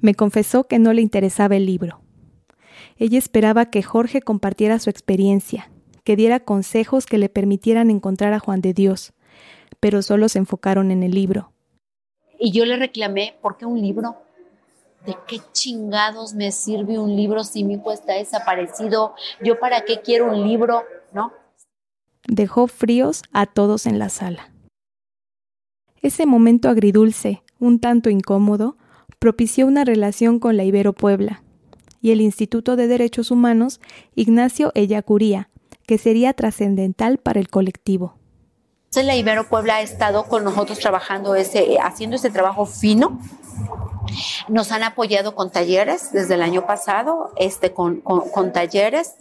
Me 0.00 0.14
confesó 0.14 0.64
que 0.64 0.78
no 0.78 0.92
le 0.92 1.02
interesaba 1.02 1.56
el 1.56 1.66
libro. 1.66 2.00
Ella 2.96 3.18
esperaba 3.18 3.66
que 3.66 3.82
Jorge 3.82 4.20
compartiera 4.20 4.78
su 4.78 4.90
experiencia, 4.90 5.70
que 6.04 6.16
diera 6.16 6.40
consejos 6.40 7.06
que 7.06 7.18
le 7.18 7.28
permitieran 7.28 7.90
encontrar 7.90 8.32
a 8.32 8.38
Juan 8.38 8.60
de 8.60 8.74
Dios, 8.74 9.12
pero 9.80 10.02
solo 10.02 10.28
se 10.28 10.38
enfocaron 10.38 10.90
en 10.90 11.02
el 11.02 11.12
libro. 11.12 11.52
Y 12.44 12.50
yo 12.50 12.64
le 12.64 12.76
reclamé, 12.76 13.36
¿por 13.40 13.56
qué 13.56 13.66
un 13.66 13.80
libro? 13.80 14.16
¿De 15.06 15.14
qué 15.28 15.38
chingados 15.52 16.34
me 16.34 16.50
sirve 16.50 16.98
un 16.98 17.14
libro 17.14 17.44
si 17.44 17.62
mi 17.62 17.74
hijo 17.74 17.92
está 17.92 18.14
desaparecido? 18.14 19.14
¿Yo 19.44 19.60
para 19.60 19.84
qué 19.84 20.00
quiero 20.00 20.26
un 20.26 20.48
libro? 20.48 20.82
¿No? 21.12 21.32
Dejó 22.26 22.66
fríos 22.66 23.22
a 23.32 23.46
todos 23.46 23.86
en 23.86 24.00
la 24.00 24.08
sala. 24.08 24.52
Ese 26.00 26.26
momento 26.26 26.68
agridulce, 26.68 27.44
un 27.60 27.78
tanto 27.78 28.10
incómodo, 28.10 28.76
propició 29.20 29.68
una 29.68 29.84
relación 29.84 30.40
con 30.40 30.56
la 30.56 30.64
Ibero 30.64 30.94
Puebla 30.94 31.44
y 32.00 32.10
el 32.10 32.20
Instituto 32.20 32.74
de 32.74 32.88
Derechos 32.88 33.30
Humanos 33.30 33.80
Ignacio 34.16 34.72
Ellacuría, 34.74 35.48
que 35.86 35.96
sería 35.96 36.32
trascendental 36.32 37.18
para 37.18 37.38
el 37.38 37.48
colectivo. 37.48 38.18
Entonces 38.92 39.06
la 39.06 39.16
Ibero 39.16 39.48
Puebla 39.48 39.76
ha 39.76 39.80
estado 39.80 40.24
con 40.24 40.44
nosotros 40.44 40.78
trabajando 40.78 41.34
ese, 41.34 41.78
haciendo 41.82 42.16
ese 42.16 42.28
trabajo 42.28 42.66
fino. 42.66 43.18
Nos 44.48 44.70
han 44.70 44.82
apoyado 44.82 45.34
con 45.34 45.50
talleres 45.50 46.12
desde 46.12 46.34
el 46.34 46.42
año 46.42 46.66
pasado, 46.66 47.32
este, 47.38 47.72
con, 47.72 48.02
con, 48.02 48.52
talleres 48.52 49.14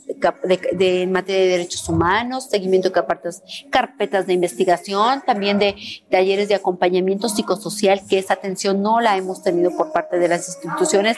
de, 0.73 1.03
en 1.03 1.13
materia 1.13 1.43
de 1.43 1.47
derechos 1.47 1.87
humanos, 1.87 2.49
seguimiento 2.49 2.89
de 2.89 2.95
carpetas, 2.95 3.43
carpetas 3.69 4.27
de 4.27 4.33
investigación, 4.33 5.23
también 5.25 5.57
de 5.57 5.77
talleres 6.09 6.49
de 6.49 6.55
acompañamiento 6.55 7.29
psicosocial, 7.29 8.05
que 8.09 8.19
esa 8.19 8.33
atención 8.33 8.81
no 8.81 8.99
la 8.99 9.15
hemos 9.15 9.41
tenido 9.41 9.71
por 9.77 9.93
parte 9.93 10.19
de 10.19 10.27
las 10.27 10.49
instituciones. 10.49 11.15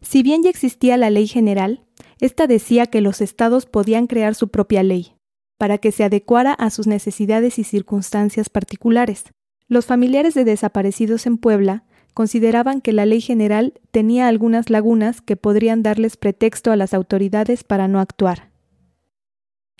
Si 0.00 0.22
bien 0.22 0.42
ya 0.42 0.48
existía 0.48 0.96
la 0.96 1.10
ley 1.10 1.28
general, 1.28 1.84
esta 2.18 2.46
decía 2.46 2.86
que 2.86 3.02
los 3.02 3.20
estados 3.20 3.66
podían 3.66 4.06
crear 4.06 4.34
su 4.34 4.48
propia 4.48 4.82
ley 4.82 5.19
para 5.60 5.76
que 5.76 5.92
se 5.92 6.04
adecuara 6.04 6.54
a 6.54 6.70
sus 6.70 6.86
necesidades 6.86 7.58
y 7.58 7.64
circunstancias 7.64 8.48
particulares. 8.48 9.24
Los 9.68 9.84
familiares 9.84 10.32
de 10.32 10.46
desaparecidos 10.46 11.26
en 11.26 11.36
Puebla 11.36 11.84
consideraban 12.14 12.80
que 12.80 12.94
la 12.94 13.04
ley 13.04 13.20
general 13.20 13.74
tenía 13.90 14.26
algunas 14.26 14.70
lagunas 14.70 15.20
que 15.20 15.36
podrían 15.36 15.82
darles 15.82 16.16
pretexto 16.16 16.72
a 16.72 16.76
las 16.76 16.94
autoridades 16.94 17.62
para 17.62 17.88
no 17.88 18.00
actuar. 18.00 18.48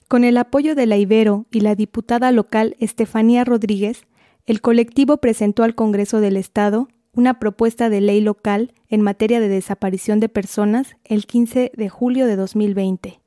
Con 0.07 0.23
el 0.23 0.37
apoyo 0.37 0.75
de 0.75 0.85
la 0.85 0.99
Ibero 0.99 1.47
y 1.51 1.61
la 1.61 1.75
diputada 1.75 2.31
local 2.31 2.77
Estefanía 2.79 3.45
Rodríguez, 3.45 4.03
el 4.45 4.61
colectivo 4.61 5.17
presentó 5.17 5.63
al 5.63 5.75
Congreso 5.75 6.21
del 6.21 6.37
Estado 6.37 6.89
una 7.15 7.39
propuesta 7.39 7.89
de 7.89 8.03
ley 8.03 8.21
local 8.21 8.75
en 8.89 9.01
materia 9.01 9.41
de 9.41 9.49
desaparición 9.49 10.21
de 10.21 10.29
personas 10.29 10.99
el 11.05 11.25
15 11.25 11.73
de 11.75 11.89
julio 11.89 12.27
de 12.27 12.37
2020. 12.37 13.19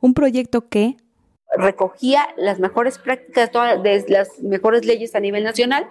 Un 0.00 0.14
proyecto 0.14 0.70
que, 0.70 0.96
recogía 1.56 2.26
las 2.36 2.58
mejores 2.58 2.98
prácticas, 2.98 3.50
todas 3.50 3.80
las 4.08 4.40
mejores 4.40 4.84
leyes 4.84 5.14
a 5.14 5.20
nivel 5.20 5.44
nacional, 5.44 5.88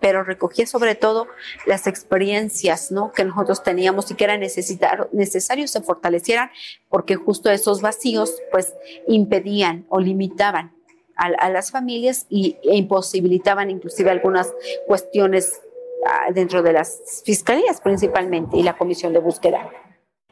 pero 0.00 0.24
recogía 0.24 0.66
sobre 0.66 0.94
todo 0.94 1.26
las 1.66 1.86
experiencias 1.86 2.90
¿no? 2.90 3.12
que 3.12 3.24
nosotros 3.24 3.62
teníamos 3.62 4.10
y 4.10 4.14
que 4.14 4.24
era 4.24 4.36
necesario 4.36 5.68
se 5.68 5.80
fortalecieran 5.82 6.50
porque 6.88 7.16
justo 7.16 7.50
esos 7.50 7.80
vacíos 7.80 8.34
pues 8.50 8.74
impedían 9.06 9.86
o 9.88 10.00
limitaban 10.00 10.72
a, 11.16 11.50
las 11.50 11.72
familias 11.72 12.26
y, 12.28 12.58
e 12.62 12.76
imposibilitaban 12.76 13.70
inclusive 13.70 14.08
algunas 14.08 14.54
cuestiones 14.86 15.60
ah, 16.06 16.30
dentro 16.32 16.62
de 16.62 16.72
las 16.72 17.22
fiscalías 17.24 17.80
principalmente 17.80 18.56
y 18.56 18.62
la 18.62 18.76
comisión 18.76 19.12
de 19.12 19.18
búsqueda. 19.18 19.68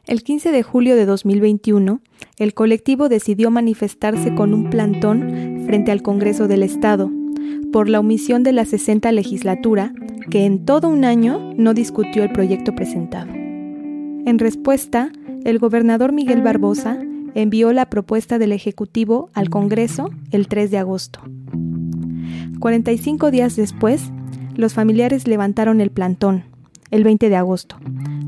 El 0.06 0.22
15 0.22 0.52
de 0.52 0.62
julio 0.62 0.94
de 0.94 1.04
2021, 1.04 2.00
el 2.38 2.54
colectivo 2.54 3.08
decidió 3.08 3.50
manifestarse 3.50 4.36
con 4.36 4.54
un 4.54 4.70
plantón 4.70 5.64
frente 5.66 5.90
al 5.90 6.02
Congreso 6.02 6.46
del 6.46 6.62
Estado 6.62 7.10
por 7.72 7.88
la 7.88 7.98
omisión 7.98 8.44
de 8.44 8.52
la 8.52 8.64
60 8.64 9.10
legislatura 9.10 9.92
que 10.30 10.44
en 10.44 10.64
todo 10.64 10.88
un 10.88 11.04
año 11.04 11.52
no 11.56 11.74
discutió 11.74 12.22
el 12.22 12.30
proyecto 12.30 12.72
presentado. 12.72 13.32
En 13.32 14.38
respuesta, 14.38 15.10
el 15.44 15.58
gobernador 15.58 16.12
Miguel 16.12 16.40
Barbosa 16.40 17.00
envió 17.34 17.72
la 17.72 17.90
propuesta 17.90 18.38
del 18.38 18.52
Ejecutivo 18.52 19.30
al 19.34 19.50
Congreso 19.50 20.10
el 20.30 20.46
3 20.46 20.70
de 20.70 20.78
agosto. 20.78 21.20
45 22.60 23.32
días 23.32 23.56
después, 23.56 24.12
los 24.54 24.72
familiares 24.72 25.26
levantaron 25.26 25.80
el 25.80 25.90
plantón, 25.90 26.44
el 26.92 27.02
20 27.02 27.28
de 27.28 27.36
agosto, 27.36 27.76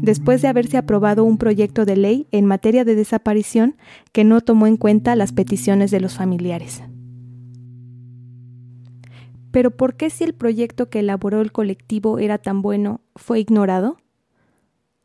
después 0.00 0.42
de 0.42 0.48
haberse 0.48 0.76
aprobado 0.76 1.24
un 1.24 1.38
proyecto 1.38 1.84
de 1.84 1.96
ley 1.96 2.26
en 2.30 2.46
materia 2.46 2.84
de 2.84 2.94
desaparición 2.94 3.76
que 4.12 4.24
no 4.24 4.40
tomó 4.40 4.66
en 4.66 4.76
cuenta 4.76 5.16
las 5.16 5.32
peticiones 5.32 5.90
de 5.90 6.00
los 6.00 6.16
familiares. 6.16 6.82
Pero 9.50 9.70
¿por 9.70 9.96
qué 9.96 10.10
si 10.10 10.24
el 10.24 10.34
proyecto 10.34 10.90
que 10.90 11.00
elaboró 11.00 11.40
el 11.40 11.52
colectivo 11.52 12.18
era 12.18 12.38
tan 12.38 12.62
bueno 12.62 13.00
fue 13.16 13.40
ignorado? 13.40 13.96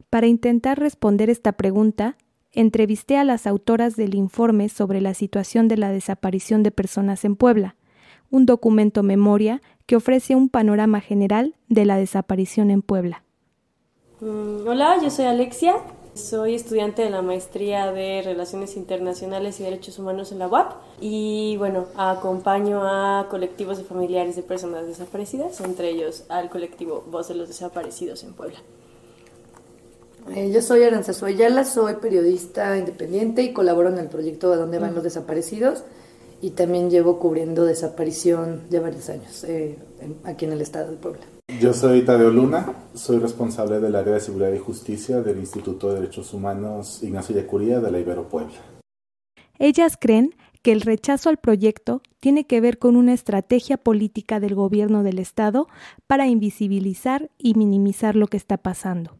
Para 0.10 0.28
intentar 0.28 0.80
responder 0.80 1.30
esta 1.30 1.54
pregunta, 1.54 2.18
entrevisté 2.52 3.18
a 3.18 3.24
las 3.24 3.48
autoras 3.48 3.96
del 3.96 4.14
informe 4.16 4.70
sobre 4.70 5.02
la 5.02 5.14
situación 5.14 5.68
de 5.68 5.78
la 5.78 5.92
desaparición 5.92 6.62
de 6.62 6.72
personas 6.72 7.26
en 7.26 7.36
Puebla, 7.36 7.76
un 8.30 8.46
documento 8.46 9.02
memoria 9.02 9.62
que 9.86 9.96
ofrece 9.96 10.36
un 10.36 10.50
panorama 10.50 11.02
general 11.02 11.56
de 11.68 11.86
la 11.86 11.98
desaparición 11.98 12.70
en 12.70 12.82
Puebla. 12.82 13.24
Mm, 14.24 14.66
hola, 14.66 15.02
yo 15.04 15.10
soy 15.10 15.26
Alexia. 15.26 15.76
Soy 16.14 16.56
estudiante 16.56 17.02
de 17.02 17.10
la 17.10 17.22
maestría 17.22 17.92
de 17.92 18.22
Relaciones 18.22 18.78
Internacionales 18.78 19.60
y 19.60 19.64
Derechos 19.64 20.00
Humanos 20.00 20.32
en 20.32 20.40
la 20.40 20.48
UAP 20.48 20.76
y 21.02 21.58
bueno, 21.58 21.88
acompaño 21.98 22.84
a 22.84 23.28
colectivos 23.30 23.80
de 23.80 23.84
familiares 23.84 24.38
de 24.38 24.44
personas 24.44 24.88
desaparecidas, 24.88 25.60
entre 25.60 25.90
ellos 25.90 26.24
al 26.30 26.50
colectivo 26.50 27.04
Voz 27.12 27.28
de 27.28 27.36
los 27.36 27.50
Desaparecidos 27.50 28.24
en 28.24 28.34
Puebla. 28.34 28.60
Eh, 30.34 30.52
yo 30.52 30.62
soy 30.62 30.84
Aranzazu 30.84 31.26
Ayala, 31.26 31.66
soy 31.66 31.96
periodista 31.96 32.78
independiente 32.78 33.42
y 33.42 33.52
colaboro 33.52 33.90
en 33.90 33.98
el 33.98 34.08
proyecto 34.08 34.54
A 34.54 34.56
dónde 34.56 34.80
van 34.80 34.96
los 34.96 35.04
desaparecidos 35.04 35.84
y 36.42 36.52
también 36.52 36.90
llevo 36.90 37.20
cubriendo 37.20 37.66
desaparición 37.66 38.62
ya 38.70 38.80
varios 38.80 39.10
años 39.10 39.44
eh, 39.44 39.78
aquí 40.24 40.46
en 40.46 40.54
el 40.54 40.62
estado 40.62 40.92
de 40.92 40.98
Puebla. 40.98 41.33
Yo 41.60 41.74
soy 41.74 42.04
Tadeo 42.04 42.30
Luna, 42.30 42.74
soy 42.94 43.20
responsable 43.20 43.80
del 43.80 43.96
área 43.96 44.14
de 44.14 44.20
seguridad 44.20 44.52
y 44.54 44.60
justicia 44.60 45.22
del 45.22 45.40
Instituto 45.40 45.90
de 45.90 46.02
Derechos 46.02 46.34
Humanos 46.34 47.04
Ignacio 47.04 47.36
Yacuría 47.36 47.80
de 47.80 47.92
la 47.92 48.00
Ibero 48.00 48.28
Puebla. 48.28 48.56
Ellas 49.60 49.98
creen 50.00 50.36
que 50.62 50.72
el 50.72 50.82
rechazo 50.82 51.30
al 51.30 51.38
proyecto 51.38 52.02
tiene 52.20 52.46
que 52.46 52.62
ver 52.62 52.80
con 52.80 52.96
una 52.96 53.14
estrategia 53.14 53.78
política 53.78 54.40
del 54.40 54.56
gobierno 54.56 55.04
del 55.04 55.20
Estado 55.20 55.68
para 56.08 56.28
invisibilizar 56.28 57.30
y 57.38 57.54
minimizar 57.54 58.16
lo 58.16 58.28
que 58.28 58.38
está 58.38 58.58
pasando. 58.58 59.18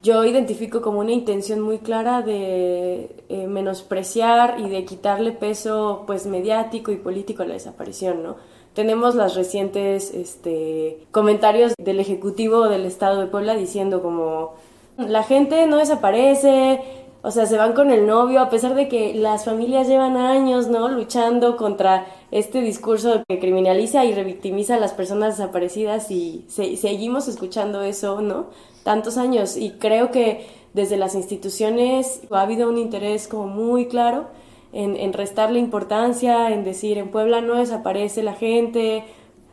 Yo 0.00 0.24
identifico 0.24 0.80
como 0.80 1.00
una 1.00 1.12
intención 1.12 1.60
muy 1.60 1.78
clara 1.78 2.22
de 2.22 3.24
eh, 3.28 3.46
menospreciar 3.48 4.60
y 4.60 4.68
de 4.68 4.84
quitarle 4.84 5.32
peso 5.32 6.04
pues 6.06 6.26
mediático 6.26 6.92
y 6.92 6.96
político 6.96 7.42
a 7.42 7.46
la 7.46 7.54
desaparición, 7.54 8.22
¿no? 8.22 8.36
Tenemos 8.78 9.16
las 9.16 9.34
recientes 9.34 10.14
este, 10.14 11.00
comentarios 11.10 11.74
del 11.80 11.98
Ejecutivo 11.98 12.68
del 12.68 12.84
Estado 12.84 13.20
de 13.20 13.26
Puebla 13.26 13.56
diciendo 13.56 14.02
como 14.02 14.54
la 14.96 15.24
gente 15.24 15.66
no 15.66 15.78
desaparece, 15.78 16.80
o 17.22 17.32
sea, 17.32 17.46
se 17.46 17.56
van 17.58 17.72
con 17.72 17.90
el 17.90 18.06
novio, 18.06 18.38
a 18.40 18.50
pesar 18.50 18.76
de 18.76 18.86
que 18.86 19.14
las 19.14 19.46
familias 19.46 19.88
llevan 19.88 20.16
años, 20.16 20.68
¿no? 20.68 20.86
Luchando 20.86 21.56
contra 21.56 22.06
este 22.30 22.60
discurso 22.60 23.24
que 23.28 23.40
criminaliza 23.40 24.04
y 24.04 24.14
revictimiza 24.14 24.76
a 24.76 24.78
las 24.78 24.92
personas 24.92 25.36
desaparecidas 25.36 26.12
y 26.12 26.44
seguimos 26.48 27.26
escuchando 27.26 27.82
eso, 27.82 28.20
¿no? 28.20 28.46
Tantos 28.84 29.18
años. 29.18 29.56
Y 29.56 29.72
creo 29.72 30.12
que 30.12 30.46
desde 30.72 30.96
las 30.96 31.16
instituciones 31.16 32.20
ha 32.30 32.42
habido 32.42 32.68
un 32.68 32.78
interés 32.78 33.26
como 33.26 33.48
muy 33.48 33.88
claro 33.88 34.28
en, 34.72 34.96
en 34.96 35.12
restarle 35.12 35.58
importancia, 35.58 36.50
en 36.50 36.64
decir, 36.64 36.98
en 36.98 37.10
Puebla 37.10 37.40
no 37.40 37.54
desaparece 37.54 38.22
la 38.22 38.34
gente, 38.34 39.04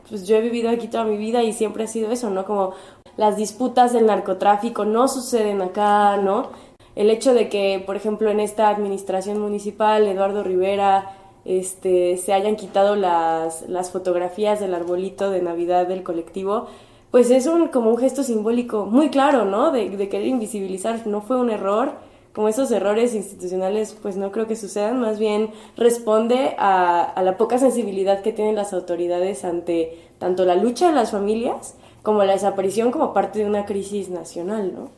pues 0.10 0.28
yo 0.28 0.36
he 0.38 0.42
vivido 0.42 0.70
aquí 0.70 0.88
toda 0.88 1.04
mi 1.04 1.18
vida 1.18 1.44
y 1.44 1.54
siempre 1.54 1.86
ha 1.86 1.88
sido 1.88 2.12
eso, 2.12 2.30
¿no? 2.30 2.46
Como 2.46 2.74
las 3.18 3.38
disputas 3.38 3.94
del 3.94 4.06
narcotráfico 4.06 4.86
no 4.86 5.08
suceden 5.08 5.62
acá, 5.62 6.18
¿no? 6.18 6.50
El 6.96 7.10
hecho 7.10 7.34
de 7.34 7.50
que, 7.50 7.84
por 7.86 7.96
ejemplo, 7.96 8.30
en 8.30 8.40
esta 8.40 8.70
administración 8.70 9.40
municipal, 9.40 10.08
Eduardo 10.08 10.44
Rivera, 10.44 11.12
este, 11.44 12.18
se 12.18 12.34
hayan 12.34 12.56
quitado 12.56 12.96
las, 12.96 13.68
las 13.70 13.92
fotografías 13.92 14.60
del 14.60 14.74
arbolito 14.74 15.30
de 15.30 15.42
Navidad 15.42 15.88
del 15.88 16.04
colectivo, 16.04 16.68
pues 17.12 17.30
es 17.32 17.48
un, 17.48 17.68
como 17.68 17.92
un 17.92 17.98
gesto 17.98 18.24
simbólico 18.24 18.86
muy 18.86 19.10
claro, 19.10 19.46
¿no? 19.46 19.72
De, 19.72 19.90
de 19.90 20.10
querer 20.10 20.28
invisibilizar, 20.28 21.06
no 21.08 21.22
fue 21.22 21.38
un 21.38 21.50
error, 21.50 21.94
como 22.36 22.50
esos 22.50 22.70
errores 22.72 23.16
institucionales, 23.16 23.96
pues 24.02 24.18
no 24.18 24.34
creo 24.34 24.46
que 24.46 24.58
sucedan, 24.58 25.00
más 25.00 25.20
bien 25.20 25.52
responde 25.78 26.54
a, 26.60 27.22
la 27.24 27.38
poca 27.38 27.58
sensibilidad 27.58 28.22
que 28.22 28.34
tienen 28.34 28.56
las 28.56 28.74
autoridades 28.74 29.46
ante 29.46 29.98
tanto 30.20 30.44
la 30.44 30.56
lucha 30.56 30.90
de 30.90 30.96
las 30.96 31.12
familias 31.12 31.76
como 32.04 32.26
la 32.26 32.34
desaparición 32.34 32.92
como 32.92 33.14
parte 33.14 33.40
de 33.40 33.46
una 33.46 33.66
crisis 33.66 34.10
nacional, 34.10 34.74
¿no? 34.76 34.92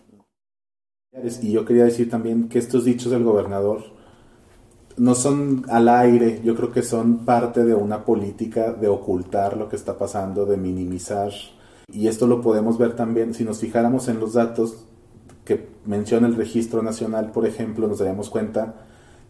Y 1.42 1.52
yo 1.52 1.64
quería 1.64 1.84
decir 1.84 2.10
también 2.10 2.50
que 2.50 2.58
estos 2.58 2.86
dichos 2.86 3.12
del 3.12 3.24
gobernador 3.24 3.84
no 4.98 5.14
son 5.14 5.64
al 5.70 5.90
aire, 5.90 6.42
yo 6.44 6.56
creo 6.56 6.72
que 6.72 6.82
son 6.82 7.20
parte 7.20 7.64
de 7.64 7.76
una 7.76 8.04
política 8.04 8.74
de 8.74 8.88
ocultar 8.88 9.58
lo 9.58 9.70
que 9.70 9.76
está 9.76 9.96
pasando, 10.00 10.48
de 10.48 10.58
minimizar. 10.58 11.32
Y 11.94 12.08
esto 12.08 12.26
lo 12.26 12.42
podemos 12.42 12.80
ver 12.80 12.96
también 12.96 13.36
si 13.36 13.44
nos 13.44 13.60
fijáramos 13.60 14.08
en 14.08 14.20
los 14.20 14.34
datos 14.34 14.87
que 15.48 15.66
menciona 15.86 16.28
el 16.28 16.36
registro 16.36 16.84
nacional, 16.84 17.32
por 17.32 17.48
ejemplo, 17.48 17.88
nos 17.88 18.00
daríamos 18.00 18.30
cuenta 18.30 18.76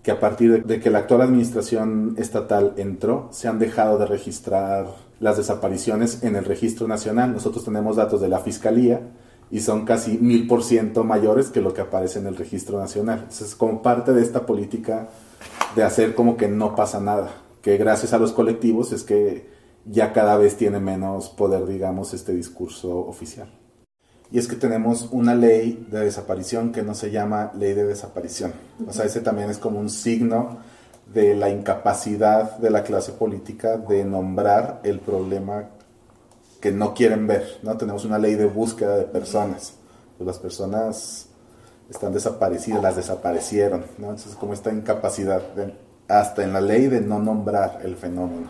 que 0.02 0.10
a 0.10 0.20
partir 0.20 0.66
de, 0.66 0.80
que 0.80 0.90
la 0.90 1.00
actual 1.00 1.22
administración 1.22 2.16
estatal 2.18 2.74
entró, 2.78 3.28
se 3.32 3.48
han 3.48 3.60
dejado 3.60 4.00
de 4.00 4.08
registrar 4.08 4.88
las 5.20 5.38
desapariciones 5.38 6.24
en 6.24 6.36
el 6.36 6.44
registro 6.44 6.88
nacional. 6.88 7.34
Nosotros 7.34 7.64
tenemos 7.66 7.98
datos 7.98 8.20
de 8.20 8.30
la 8.30 8.40
Fiscalía 8.40 9.02
y 9.52 9.60
son 9.60 9.86
casi 9.86 10.18
mil 10.18 10.48
por 10.48 10.64
ciento 10.64 11.04
mayores 11.04 11.50
que 11.50 11.62
lo 11.62 11.76
que 11.76 11.82
aparece 11.82 12.18
en 12.18 12.26
el 12.26 12.36
registro 12.36 12.80
nacional. 12.80 13.20
Entonces, 13.20 13.54
como 13.54 13.84
parte 13.84 14.12
de 14.12 14.24
esta 14.24 14.48
política 14.48 15.10
de 15.76 15.84
hacer 15.84 16.16
como 16.16 16.36
que 16.36 16.48
no 16.48 16.74
pasa 16.74 17.00
nada, 17.00 17.30
que 17.62 17.78
gracias 17.78 18.12
a 18.14 18.18
los 18.18 18.32
colectivos 18.32 18.92
es 18.92 19.04
que 19.04 19.50
ya 19.86 20.14
cada 20.14 20.36
vez 20.38 20.58
tiene 20.58 20.80
menos 20.80 21.30
poder, 21.30 21.68
digamos, 21.68 22.16
este 22.16 22.34
discurso 22.34 22.98
oficial 23.06 23.50
y 24.32 24.40
es 24.40 24.48
que 24.48 24.56
tenemos 24.56 25.08
una 25.12 25.36
ley 25.36 25.88
de 25.90 26.02
desaparición 26.02 26.72
que 26.72 26.84
no 26.84 26.94
se 26.94 27.12
llama 27.12 27.52
ley 27.58 27.74
de 27.74 27.86
desaparición. 27.86 28.54
O 28.86 28.92
sea, 28.92 29.06
ese 29.06 29.22
también 29.22 29.50
es 29.50 29.58
como 29.58 29.80
un 29.80 29.90
signo 29.90 30.58
de 31.14 31.36
la 31.36 31.50
incapacidad 31.50 32.58
de 32.58 32.70
la 32.70 32.84
clase 32.84 33.14
política 33.14 33.78
de 33.78 34.04
nombrar 34.04 34.82
el 34.84 35.00
problema 35.00 35.70
que 36.60 36.72
no 36.72 36.94
quieren 36.94 37.28
ver, 37.28 37.60
¿no? 37.64 37.78
Tenemos 37.78 38.04
una 38.04 38.18
ley 38.18 38.36
de 38.36 38.46
búsqueda 38.46 38.98
de 38.98 39.04
personas. 39.04 39.76
Pues 40.18 40.28
las 40.28 40.40
personas 40.40 41.30
están 41.90 42.12
desaparecidas, 42.12 42.82
las 42.82 42.96
desaparecieron, 42.96 43.86
¿no? 43.98 44.10
Entonces, 44.10 44.36
como 44.36 44.54
esta 44.54 44.74
incapacidad, 44.74 45.42
hasta 46.10 46.44
en 46.44 46.52
la 46.52 46.62
ley, 46.62 46.88
de 46.88 47.00
no 47.00 47.20
nombrar 47.20 47.80
el 47.84 47.96
fenómeno. 47.96 48.50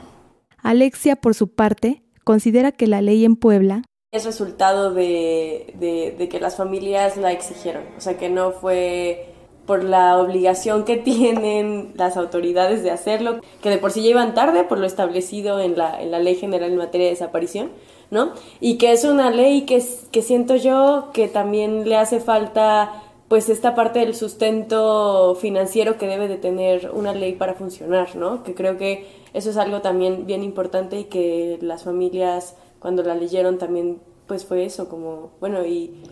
Alexia, 0.63 1.15
por 1.15 1.35
su 1.35 1.53
parte, 1.53 2.03
considera 2.23 2.71
que 2.71 2.87
la 2.87 3.01
ley 3.01 3.25
en 3.25 3.35
Puebla 3.35 3.83
es 4.17 4.25
resultado 4.25 4.91
de, 4.91 5.73
de, 5.80 6.30
que 6.30 6.39
las 6.39 6.56
familias 6.56 7.17
la 7.17 7.32
exigieron, 7.32 7.84
o 7.97 8.01
sea 8.01 8.17
que 8.17 8.30
no 8.30 8.51
fue 8.51 9.34
por 9.65 9.84
la 9.84 10.19
obligación 10.19 10.84
que 10.84 10.97
tienen 10.97 11.93
las 11.95 12.17
autoridades 12.17 12.84
de 12.84 12.91
hacerlo, 12.91 13.39
que 13.62 13.69
de 13.69 13.77
por 13.77 13.91
sí 13.91 14.01
llevan 14.01 14.34
tarde 14.34 14.63
por 14.63 14.80
lo 14.80 14.86
establecido 14.86 15.60
en 15.60 15.77
la, 15.77 16.01
en 16.01 16.12
la 16.12 16.19
Ley 16.19 16.36
General 16.36 16.71
en 16.71 16.77
materia 16.77 17.06
de 17.06 17.13
desaparición, 17.13 17.71
¿no? 18.12 18.34
Y 18.60 18.77
que 18.77 18.91
es 18.91 19.03
una 19.03 19.30
ley 19.30 19.62
que, 19.62 19.84
que 20.12 20.21
siento 20.21 20.56
yo 20.56 21.10
que 21.13 21.27
también 21.27 21.88
le 21.88 21.97
hace 21.97 22.19
falta 22.19 23.03
pues 23.27 23.49
esta 23.49 23.75
parte 23.75 23.99
del 23.99 24.15
sustento 24.15 25.36
financiero 25.36 25.97
que 25.97 26.08
debe 26.08 26.30
de 26.30 26.38
tener 26.38 26.91
una 26.93 27.13
ley 27.13 27.34
para 27.34 27.56
funcionar, 27.56 28.15
¿no? 28.15 28.43
Que 28.43 28.56
creo 28.56 28.77
que 28.77 29.06
eso 29.34 29.49
es 29.49 29.58
algo 29.58 29.82
también 29.82 30.25
bien 30.25 30.43
importante 30.43 30.97
y 30.99 31.03
que 31.06 31.58
las 31.62 31.84
familias 31.84 32.56
cuando 32.80 33.03
la 33.03 33.15
leyeron 33.15 33.58
también 33.58 33.99
pues 34.27 34.45
fue 34.45 34.65
eso, 34.65 34.89
como, 34.89 35.31
bueno, 35.39 35.65
¿y 35.65 36.03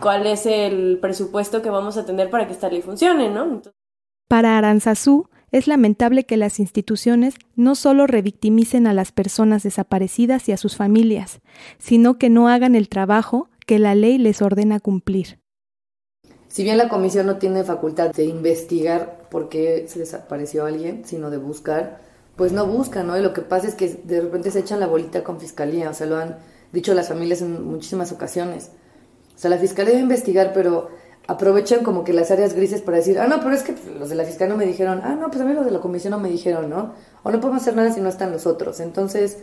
cuál 0.00 0.26
es 0.26 0.46
el 0.46 0.98
presupuesto 1.00 1.62
que 1.62 1.70
vamos 1.70 1.96
a 1.96 2.04
tener 2.04 2.30
para 2.30 2.46
que 2.46 2.52
esta 2.52 2.68
ley 2.68 2.82
funcione, 2.82 3.30
no? 3.30 3.62
Para 4.28 4.58
Aranzazú, 4.58 5.28
es 5.50 5.66
lamentable 5.66 6.24
que 6.24 6.38
las 6.38 6.58
instituciones 6.58 7.34
no 7.56 7.74
solo 7.74 8.06
revictimicen 8.06 8.86
a 8.86 8.94
las 8.94 9.12
personas 9.12 9.62
desaparecidas 9.62 10.48
y 10.48 10.52
a 10.52 10.56
sus 10.56 10.76
familias, 10.76 11.40
sino 11.78 12.18
que 12.18 12.30
no 12.30 12.48
hagan 12.48 12.74
el 12.74 12.88
trabajo 12.88 13.50
que 13.66 13.78
la 13.78 13.94
ley 13.94 14.18
les 14.18 14.40
ordena 14.40 14.80
cumplir. 14.80 15.38
Si 16.48 16.64
bien 16.64 16.78
la 16.78 16.88
comisión 16.88 17.26
no 17.26 17.36
tiene 17.36 17.64
facultad 17.64 18.12
de 18.12 18.24
investigar 18.24 19.28
por 19.30 19.48
qué 19.48 19.86
se 19.88 19.98
desapareció 19.98 20.66
alguien, 20.66 21.04
sino 21.04 21.30
de 21.30 21.38
buscar, 21.38 22.00
pues 22.36 22.52
no 22.52 22.66
buscan, 22.66 23.06
¿no? 23.06 23.18
Y 23.18 23.22
lo 23.22 23.32
que 23.32 23.42
pasa 23.42 23.68
es 23.68 23.74
que 23.74 23.88
de 23.88 24.20
repente 24.20 24.50
se 24.50 24.60
echan 24.60 24.80
la 24.80 24.86
bolita 24.86 25.22
con 25.22 25.40
fiscalía, 25.40 25.90
o 25.90 25.94
sea, 25.94 26.06
lo 26.06 26.16
han 26.16 26.36
dicho 26.72 26.94
las 26.94 27.08
familias 27.08 27.42
en 27.42 27.64
muchísimas 27.64 28.12
ocasiones. 28.12 28.70
O 29.34 29.38
sea, 29.38 29.50
la 29.50 29.58
fiscalía 29.58 29.92
debe 29.92 30.02
investigar, 30.02 30.52
pero 30.52 30.90
aprovechan 31.26 31.84
como 31.84 32.04
que 32.04 32.12
las 32.12 32.30
áreas 32.30 32.54
grises 32.54 32.82
para 32.82 32.98
decir, 32.98 33.18
ah, 33.18 33.26
no, 33.26 33.40
pero 33.40 33.54
es 33.54 33.62
que 33.62 33.74
los 33.98 34.08
de 34.08 34.14
la 34.14 34.24
fiscalía 34.24 34.54
no 34.54 34.58
me 34.58 34.66
dijeron, 34.66 35.00
ah, 35.04 35.14
no, 35.14 35.30
pues 35.30 35.40
a 35.40 35.44
mí 35.44 35.54
los 35.54 35.64
de 35.64 35.70
la 35.70 35.80
comisión 35.80 36.12
no 36.12 36.18
me 36.18 36.28
dijeron, 36.28 36.68
¿no? 36.68 36.94
O 37.22 37.30
no 37.30 37.40
podemos 37.40 37.62
hacer 37.62 37.76
nada 37.76 37.92
si 37.92 38.00
no 38.00 38.08
están 38.08 38.32
los 38.32 38.46
otros. 38.46 38.80
Entonces, 38.80 39.38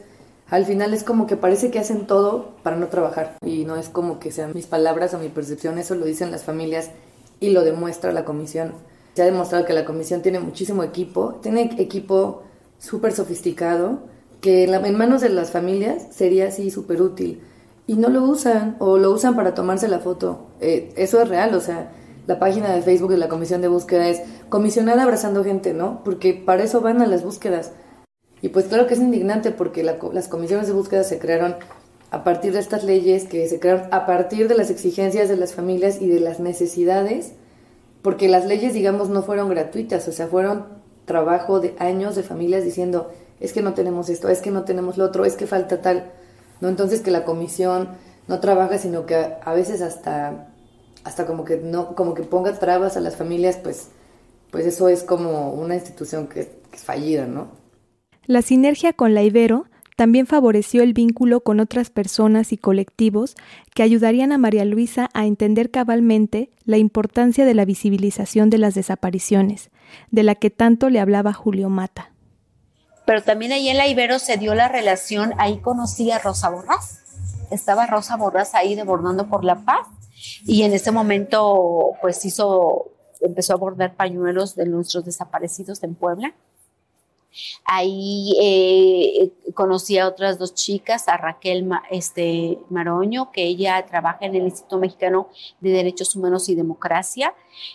al 0.49 0.65
final 0.65 0.93
es 0.93 1.03
como 1.03 1.27
que 1.27 1.37
parece 1.37 1.69
que 1.71 1.79
hacen 1.79 2.07
todo 2.07 2.55
para 2.63 2.75
no 2.75 2.87
trabajar. 2.87 3.37
Y 3.45 3.65
no 3.65 3.75
es 3.75 3.89
como 3.89 4.19
que 4.19 4.31
sean 4.31 4.51
mis 4.53 4.65
palabras 4.65 5.13
o 5.13 5.19
mi 5.19 5.29
percepción, 5.29 5.77
eso 5.77 5.95
lo 5.95 6.05
dicen 6.05 6.31
las 6.31 6.43
familias 6.43 6.91
y 7.39 7.51
lo 7.51 7.63
demuestra 7.63 8.11
la 8.11 8.25
comisión. 8.25 8.73
Se 9.13 9.21
ha 9.21 9.25
demostrado 9.25 9.65
que 9.65 9.73
la 9.73 9.85
comisión 9.85 10.21
tiene 10.21 10.39
muchísimo 10.39 10.83
equipo, 10.83 11.39
tiene 11.41 11.75
equipo 11.77 12.43
súper 12.77 13.11
sofisticado, 13.11 13.99
que 14.41 14.63
en, 14.63 14.97
manos 14.97 15.21
de 15.21 15.29
las 15.29 15.51
familias 15.51 16.07
sería 16.11 16.47
así 16.47 16.71
súper 16.71 17.01
útil. 17.01 17.41
Y 17.87 17.95
no 17.95 18.09
lo 18.09 18.23
usan, 18.23 18.75
o 18.79 18.97
lo 18.97 19.11
usan 19.11 19.35
para 19.35 19.53
tomarse 19.53 19.87
la 19.87 19.99
foto. 19.99 20.47
Eh, 20.61 20.93
eso 20.95 21.21
es 21.21 21.27
real, 21.27 21.55
o 21.55 21.61
sea, 21.61 21.91
la 22.27 22.37
página 22.37 22.73
de 22.73 22.81
Facebook 22.81 23.11
de 23.11 23.17
la 23.17 23.29
Comisión 23.29 23.61
de 23.61 23.67
Búsqueda 23.67 24.07
es 24.07 24.21
comisionada 24.49 25.03
abrazando 25.03 25.43
gente, 25.43 25.73
¿no? 25.73 26.03
Porque 26.03 26.33
para 26.33 26.63
eso 26.63 26.81
van 26.81 27.01
a 27.01 27.07
las 27.07 27.23
búsquedas. 27.23 27.71
Y 28.41 28.49
pues 28.49 28.65
claro 28.65 28.87
que 28.87 28.93
es 28.93 28.99
indignante 28.99 29.51
porque 29.51 29.83
las 29.83 30.27
comisiones 30.27 30.67
de 30.67 30.73
búsqueda 30.73 31.03
se 31.03 31.19
crearon 31.19 31.55
a 32.11 32.23
partir 32.23 32.53
de 32.53 32.59
estas 32.59 32.83
leyes 32.83 33.25
que 33.25 33.47
se 33.49 33.59
crearon 33.59 33.87
a 33.91 34.05
partir 34.05 34.47
de 34.47 34.55
las 34.55 34.69
exigencias 34.69 35.27
de 35.27 35.35
las 35.35 35.53
familias 35.53 36.01
y 36.01 36.07
de 36.07 36.19
las 36.19 36.39
necesidades 36.39 37.33
porque 38.01 38.29
las 38.29 38.45
leyes, 38.45 38.73
digamos, 38.73 39.09
no 39.09 39.23
fueron 39.23 39.49
gratuitas, 39.49 40.07
o 40.07 40.11
sea, 40.11 40.27
fueron 40.27 40.65
trabajo 41.05 41.59
de 41.59 41.75
años 41.79 42.15
de 42.15 42.23
familias 42.23 42.63
diciendo, 42.63 43.11
es 43.39 43.53
que 43.53 43.61
no 43.61 43.73
tenemos 43.73 44.09
esto, 44.09 44.29
es 44.29 44.41
que 44.41 44.51
no 44.51 44.63
tenemos 44.63 44.97
lo 44.97 45.05
otro, 45.05 45.25
es 45.25 45.35
que 45.35 45.47
falta 45.47 45.81
tal, 45.81 46.11
¿no? 46.61 46.69
Entonces 46.69 47.01
que 47.01 47.11
la 47.11 47.25
comisión 47.25 47.89
no 48.27 48.39
trabaja, 48.39 48.77
sino 48.77 49.05
que 49.05 49.15
a, 49.15 49.53
veces 49.53 49.81
hasta, 49.81 50.49
hasta 51.03 51.25
como 51.25 51.45
que 51.45 51.57
no, 51.57 51.95
como 51.95 52.13
que 52.13 52.23
ponga 52.23 52.57
trabas 52.59 52.97
a 52.97 52.99
las 52.99 53.15
familias, 53.15 53.57
pues, 53.57 53.87
pues 54.51 54.65
eso 54.65 54.89
es 54.89 55.03
como 55.03 55.53
una 55.53 55.75
institución 55.75 56.27
que, 56.27 56.45
que 56.69 56.75
es 56.77 56.83
fallida, 56.83 57.25
¿no? 57.25 57.47
La 58.25 58.41
sinergia 58.41 58.93
con 58.93 59.15
la 59.15 59.23
Ibero 59.23 59.65
también 59.99 60.27
favoreció 60.27 60.81
el 60.81 60.93
vínculo 60.93 61.41
con 61.41 61.59
otras 61.59 61.89
personas 61.89 62.53
y 62.53 62.57
colectivos 62.57 63.35
que 63.75 63.83
ayudarían 63.83 64.31
a 64.31 64.37
María 64.37 64.63
Luisa 64.63 65.09
a 65.13 65.25
entender 65.25 65.71
cabalmente 65.71 66.51
la 66.63 66.77
importancia 66.77 67.43
de 67.43 67.53
la 67.53 67.65
visibilización 67.65 68.49
de 68.49 68.59
las 68.59 68.75
desapariciones, 68.75 69.71
de 70.09 70.23
la 70.23 70.35
que 70.35 70.51
tanto 70.51 70.89
le 70.89 71.01
hablaba 71.01 71.33
Julio 71.33 71.69
Mata. 71.69 72.13
Pero 73.09 73.23
también 73.23 73.51
ahí 73.51 73.69
en 73.69 73.77
la 73.77 73.87
Ibero 73.87 74.19
se 74.19 74.37
dio 74.37 74.53
la 74.53 74.67
relación, 74.67 75.33
ahí 75.39 75.57
conocí 75.57 76.11
a 76.11 76.19
Rosa 76.19 76.51
Borrás. 76.51 76.99
Estaba 77.49 77.87
Rosa 77.87 78.15
Borrás 78.17 78.53
ahí 78.53 78.75
debordando 78.75 79.27
por 79.27 79.43
la 79.43 79.65
paz 79.65 79.87
y 80.45 80.61
en 80.61 80.73
ese 80.73 80.91
momento 80.91 81.93
pues 82.01 82.23
hizo, 82.23 82.91
empezó 83.19 83.53
a 83.53 83.55
bordar 83.55 83.95
pañuelos 83.95 84.55
de 84.55 84.67
nuestros 84.67 85.05
desaparecidos 85.05 85.81
en 85.81 85.95
Puebla 85.95 86.35
Ahí 87.63 88.35
eh, 88.41 89.31
conocí 89.53 89.97
a 89.97 90.07
otras 90.07 90.39
dos 90.39 90.55
chicas, 90.55 91.07
a 91.07 91.17
Raquel 91.17 91.69
este, 91.91 92.57
Maroño, 92.69 93.31
que 93.31 93.43
ella 93.43 93.85
trabaja 93.85 94.25
en 94.25 94.35
el 94.35 94.43
Instituto 94.43 94.79
Mexicano 94.79 95.29
de 95.59 95.69
Derechos 95.71 96.15
Humanos 96.15 96.49
y 96.49 96.55
Democracia, 96.55 97.33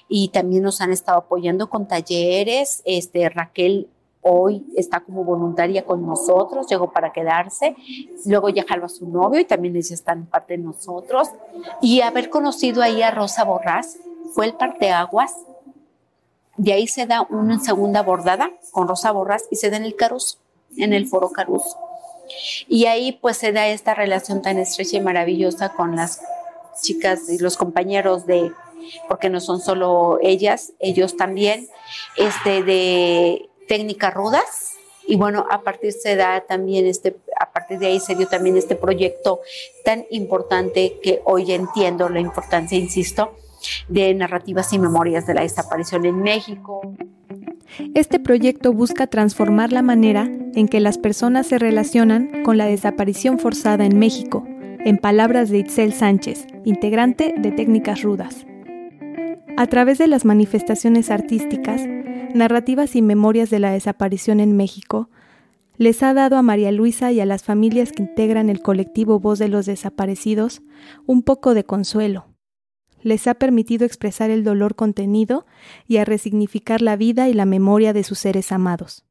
y 0.09 0.29
también 0.29 0.63
nos 0.63 0.81
han 0.81 0.93
estado 0.93 1.19
apoyando 1.19 1.71
con 1.71 1.87
talleres. 1.87 2.83
Este, 2.85 3.29
Raquel 3.29 3.89
hoy 4.25 4.67
está 4.77 5.01
como 5.01 5.23
voluntaria 5.23 5.85
con 5.85 6.05
nosotros, 6.05 6.67
llegó 6.67 6.91
para 6.91 7.13
quedarse, 7.13 7.77
luego 8.27 8.49
ya 8.49 8.65
jaló 8.67 8.87
a 8.87 8.89
su 8.89 9.09
novio 9.09 9.41
y 9.41 9.45
también 9.45 9.77
ellos 9.77 9.93
están 9.93 10.27
parte 10.27 10.57
de 10.57 10.65
nosotros. 10.65 11.29
Y 11.81 12.01
haber 12.01 12.31
conocido 12.31 12.83
ahí 12.83 13.03
a 13.03 13.11
Rosa 13.11 13.45
Borrás 13.45 13.99
fue 14.35 14.47
el 14.47 14.55
parteaguas 14.55 15.37
de 16.57 16.73
ahí 16.73 16.87
se 16.87 17.07
da 17.07 17.27
una 17.31 17.59
segunda 17.59 18.03
bordada 18.03 18.51
con 18.71 18.87
Rosa 18.87 19.11
Borras 19.11 19.45
y 19.51 19.57
se 19.57 19.71
da 19.71 19.77
en 19.77 19.85
el 19.85 19.97
Caruz, 19.97 20.39
en 20.77 20.93
el 20.93 21.07
Foro 21.07 21.31
Caruz. 21.31 21.63
Y 22.69 22.87
ahí 22.87 23.13
pues 23.13 23.37
se 23.39 23.53
da 23.53 23.67
esta 23.67 23.95
relación 23.95 24.41
tan 24.41 24.59
estrecha 24.59 24.97
y 24.97 25.01
maravillosa 25.01 25.71
con 25.71 25.97
las 25.97 26.21
chicas 26.81 27.29
y 27.29 27.39
los 27.39 27.57
compañeros 27.57 28.27
de, 28.27 28.53
porque 29.09 29.31
no 29.31 29.41
son 29.41 29.61
solo 29.61 30.19
ellas, 30.23 30.73
ellos 30.79 31.17
también, 31.17 31.69
este, 32.17 32.63
de 32.63 33.49
técnicas 33.69 34.15
rudas. 34.15 34.73
Y 35.07 35.17
bueno, 35.17 35.47
a 35.51 35.63
partir 35.63 35.93
se 35.93 36.17
da 36.17 36.41
también 36.41 36.87
este, 36.87 37.17
a 37.39 37.53
partir 37.53 37.79
de 37.79 37.87
ahí 37.87 38.01
se 38.01 38.15
dio 38.15 38.27
también 38.27 38.57
este 38.57 38.75
proyecto 38.75 39.41
tan 39.85 40.07
importante 40.11 40.99
que 41.03 41.21
hoy 41.25 41.53
entiendo 41.53 42.09
la 42.09 42.21
importancia, 42.21 42.79
insisto, 42.79 43.37
de 43.89 44.15
narrativas 44.15 44.73
y 44.73 44.79
memorias 44.79 45.27
de 45.27 45.35
la 45.35 45.43
desaparición 45.43 46.07
en 46.07 46.23
México. 46.23 46.95
Este 47.95 48.21
proyecto 48.21 48.73
busca 48.73 49.07
transformar 49.07 49.73
la 49.73 49.83
manera 49.83 50.31
en 50.55 50.69
que 50.69 50.81
las 50.81 50.99
personas 50.99 51.47
se 51.47 51.59
relacionan 51.59 52.45
con 52.45 52.57
la 52.57 52.67
desaparición 52.67 53.39
forzada 53.39 53.85
en 53.85 53.99
México, 53.99 54.45
en 54.47 54.99
palabras 54.99 55.51
de 55.51 55.59
Itzel 55.59 55.93
Sánchez, 55.93 56.47
integrante 56.65 57.35
de 57.37 57.51
Técnicas 57.51 58.03
Rudas. 58.03 58.47
A 59.57 59.67
través 59.67 59.99
de 59.99 60.09
las 60.09 60.25
manifestaciones 60.25 61.11
artísticas, 61.11 61.83
narrativas 62.35 62.97
y 62.97 63.03
memorias 63.03 63.49
de 63.49 63.61
la 63.61 63.71
desaparición 63.71 64.41
en 64.41 64.57
México, 64.57 65.09
les 65.77 66.03
ha 66.03 66.13
dado 66.15 66.37
a 66.37 66.43
María 66.43 66.73
Luisa 66.73 67.11
y 67.13 67.21
a 67.21 67.27
las 67.27 67.43
familias 67.43 67.93
que 67.93 68.03
integran 68.03 68.51
el 68.51 68.61
colectivo 68.61 69.19
Voz 69.19 69.39
de 69.39 69.49
los 69.49 69.67
Desaparecidos 69.67 70.63
un 71.07 71.23
poco 71.23 71.55
de 71.55 71.65
consuelo, 71.65 72.27
les 73.03 73.27
ha 73.27 73.35
permitido 73.35 73.87
expresar 73.87 74.31
el 74.31 74.45
dolor 74.45 74.75
contenido 74.75 75.47
y 75.87 75.99
a 75.99 76.05
resignificar 76.05 76.83
la 76.83 76.97
vida 76.97 77.29
y 77.29 77.35
la 77.35 77.45
memoria 77.45 77.93
de 77.93 78.05
sus 78.05 78.19
seres 78.19 78.51
amados. 78.51 79.05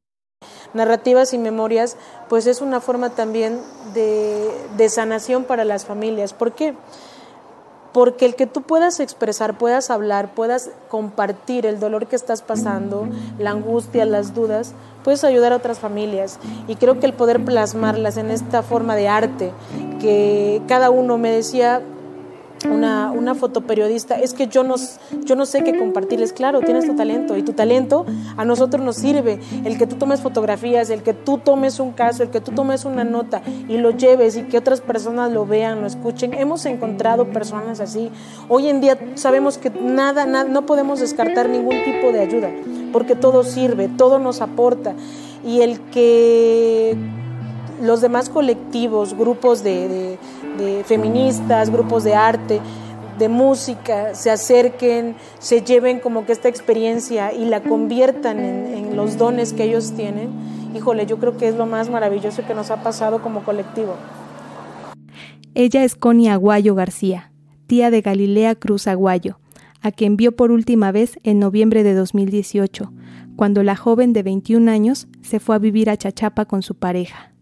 Narrativas 0.73 1.33
y 1.33 1.37
memorias, 1.37 1.95
pues 2.27 2.47
es 2.47 2.61
una 2.61 2.81
forma 2.81 3.11
también 3.11 3.59
de, 3.93 4.49
de 4.75 4.89
sanación 4.89 5.45
para 5.45 5.63
las 5.63 5.85
familias. 5.85 6.33
¿Por 6.33 6.53
qué? 6.53 6.73
Porque 7.93 8.25
el 8.25 8.35
que 8.35 8.47
tú 8.47 8.63
puedas 8.63 8.99
expresar, 8.99 9.57
puedas 9.57 9.89
hablar, 9.91 10.33
puedas 10.33 10.71
compartir 10.89 11.65
el 11.65 11.79
dolor 11.79 12.07
que 12.07 12.15
estás 12.15 12.41
pasando, 12.41 13.07
la 13.37 13.51
angustia, 13.51 14.05
las 14.05 14.33
dudas, 14.33 14.73
puedes 15.03 15.23
ayudar 15.23 15.53
a 15.53 15.57
otras 15.57 15.79
familias. 15.79 16.39
Y 16.67 16.75
creo 16.75 16.99
que 16.99 17.05
el 17.05 17.13
poder 17.13 17.45
plasmarlas 17.45 18.17
en 18.17 18.31
esta 18.31 18.63
forma 18.63 18.95
de 18.95 19.07
arte, 19.07 19.51
que 20.01 20.61
cada 20.67 20.89
uno 20.89 21.17
me 21.17 21.29
decía, 21.29 21.81
una, 22.65 23.11
una 23.11 23.35
fotoperiodista, 23.35 24.15
es 24.19 24.33
que 24.33 24.47
yo 24.47 24.63
no, 24.63 24.75
yo 25.23 25.35
no 25.35 25.45
sé 25.45 25.63
qué 25.63 25.77
compartirles. 25.77 26.33
Claro, 26.33 26.61
tienes 26.61 26.85
tu 26.85 26.95
talento 26.95 27.37
y 27.37 27.43
tu 27.43 27.53
talento 27.53 28.05
a 28.37 28.45
nosotros 28.45 28.83
nos 28.83 28.97
sirve. 28.97 29.39
El 29.65 29.77
que 29.77 29.87
tú 29.87 29.95
tomes 29.95 30.21
fotografías, 30.21 30.89
el 30.89 31.03
que 31.03 31.13
tú 31.13 31.37
tomes 31.37 31.79
un 31.79 31.91
caso, 31.91 32.23
el 32.23 32.29
que 32.29 32.41
tú 32.41 32.51
tomes 32.51 32.85
una 32.85 33.03
nota 33.03 33.41
y 33.67 33.77
lo 33.77 33.91
lleves 33.91 34.37
y 34.37 34.43
que 34.43 34.57
otras 34.57 34.81
personas 34.81 35.31
lo 35.31 35.45
vean, 35.45 35.81
lo 35.81 35.87
escuchen. 35.87 36.33
Hemos 36.33 36.65
encontrado 36.65 37.25
personas 37.25 37.79
así. 37.79 38.09
Hoy 38.49 38.69
en 38.69 38.81
día 38.81 38.97
sabemos 39.15 39.57
que 39.57 39.69
nada, 39.69 40.25
nada 40.25 40.49
no 40.49 40.65
podemos 40.65 40.99
descartar 40.99 41.49
ningún 41.49 41.83
tipo 41.83 42.11
de 42.11 42.19
ayuda 42.19 42.49
porque 42.91 43.15
todo 43.15 43.43
sirve, 43.43 43.89
todo 43.89 44.19
nos 44.19 44.41
aporta. 44.41 44.93
Y 45.45 45.61
el 45.61 45.81
que 45.91 46.95
los 47.81 47.99
demás 47.99 48.29
colectivos, 48.29 49.13
grupos 49.13 49.63
de 49.63 49.89
de 49.89 50.19
feministas, 50.85 51.69
grupos 51.69 52.03
de 52.03 52.15
arte, 52.15 52.59
de 53.17 53.29
música, 53.29 54.15
se 54.15 54.31
acerquen, 54.31 55.15
se 55.39 55.61
lleven 55.61 55.99
como 55.99 56.25
que 56.25 56.31
esta 56.31 56.49
experiencia 56.49 57.33
y 57.33 57.45
la 57.45 57.61
conviertan 57.61 58.39
en, 58.39 58.95
los 58.95 59.17
dones 59.17 59.53
que 59.53 59.63
ellos 59.63 59.93
tienen, 59.93 60.29
híjole, 60.75 61.07
yo 61.07 61.17
creo 61.17 61.35
que 61.35 61.47
es 61.47 61.55
lo 61.55 61.65
más 61.65 61.89
maravilloso 61.89 62.45
que 62.45 62.53
nos 62.53 62.69
ha 62.69 62.83
pasado 62.83 63.23
como 63.23 63.43
colectivo. 63.43 63.95
Ella 65.55 65.83
es 65.83 65.95
Connie 65.95 66.29
Aguayo 66.29 66.75
García, 66.75 67.31
tía 67.65 67.89
de 67.89 68.01
Galilea 68.01 68.53
Cruz 68.53 68.87
Aguayo, 68.87 69.39
a 69.81 69.91
quien 69.91 70.15
vio 70.15 70.35
por 70.35 70.51
última 70.51 70.91
vez 70.91 71.19
en 71.23 71.39
noviembre 71.39 71.83
de 71.83 71.95
2018, 71.95 72.93
cuando 73.35 73.63
la 73.63 73.75
joven 73.75 74.13
de 74.13 74.21
21 74.21 74.69
años 74.69 75.07
se 75.21 75.39
fue 75.39 75.55
a 75.55 75.59
vivir 75.59 75.89
a 75.89 75.97
Chachapa 75.97 76.45
con 76.45 76.61
su 76.61 76.75
pareja. 76.75 77.32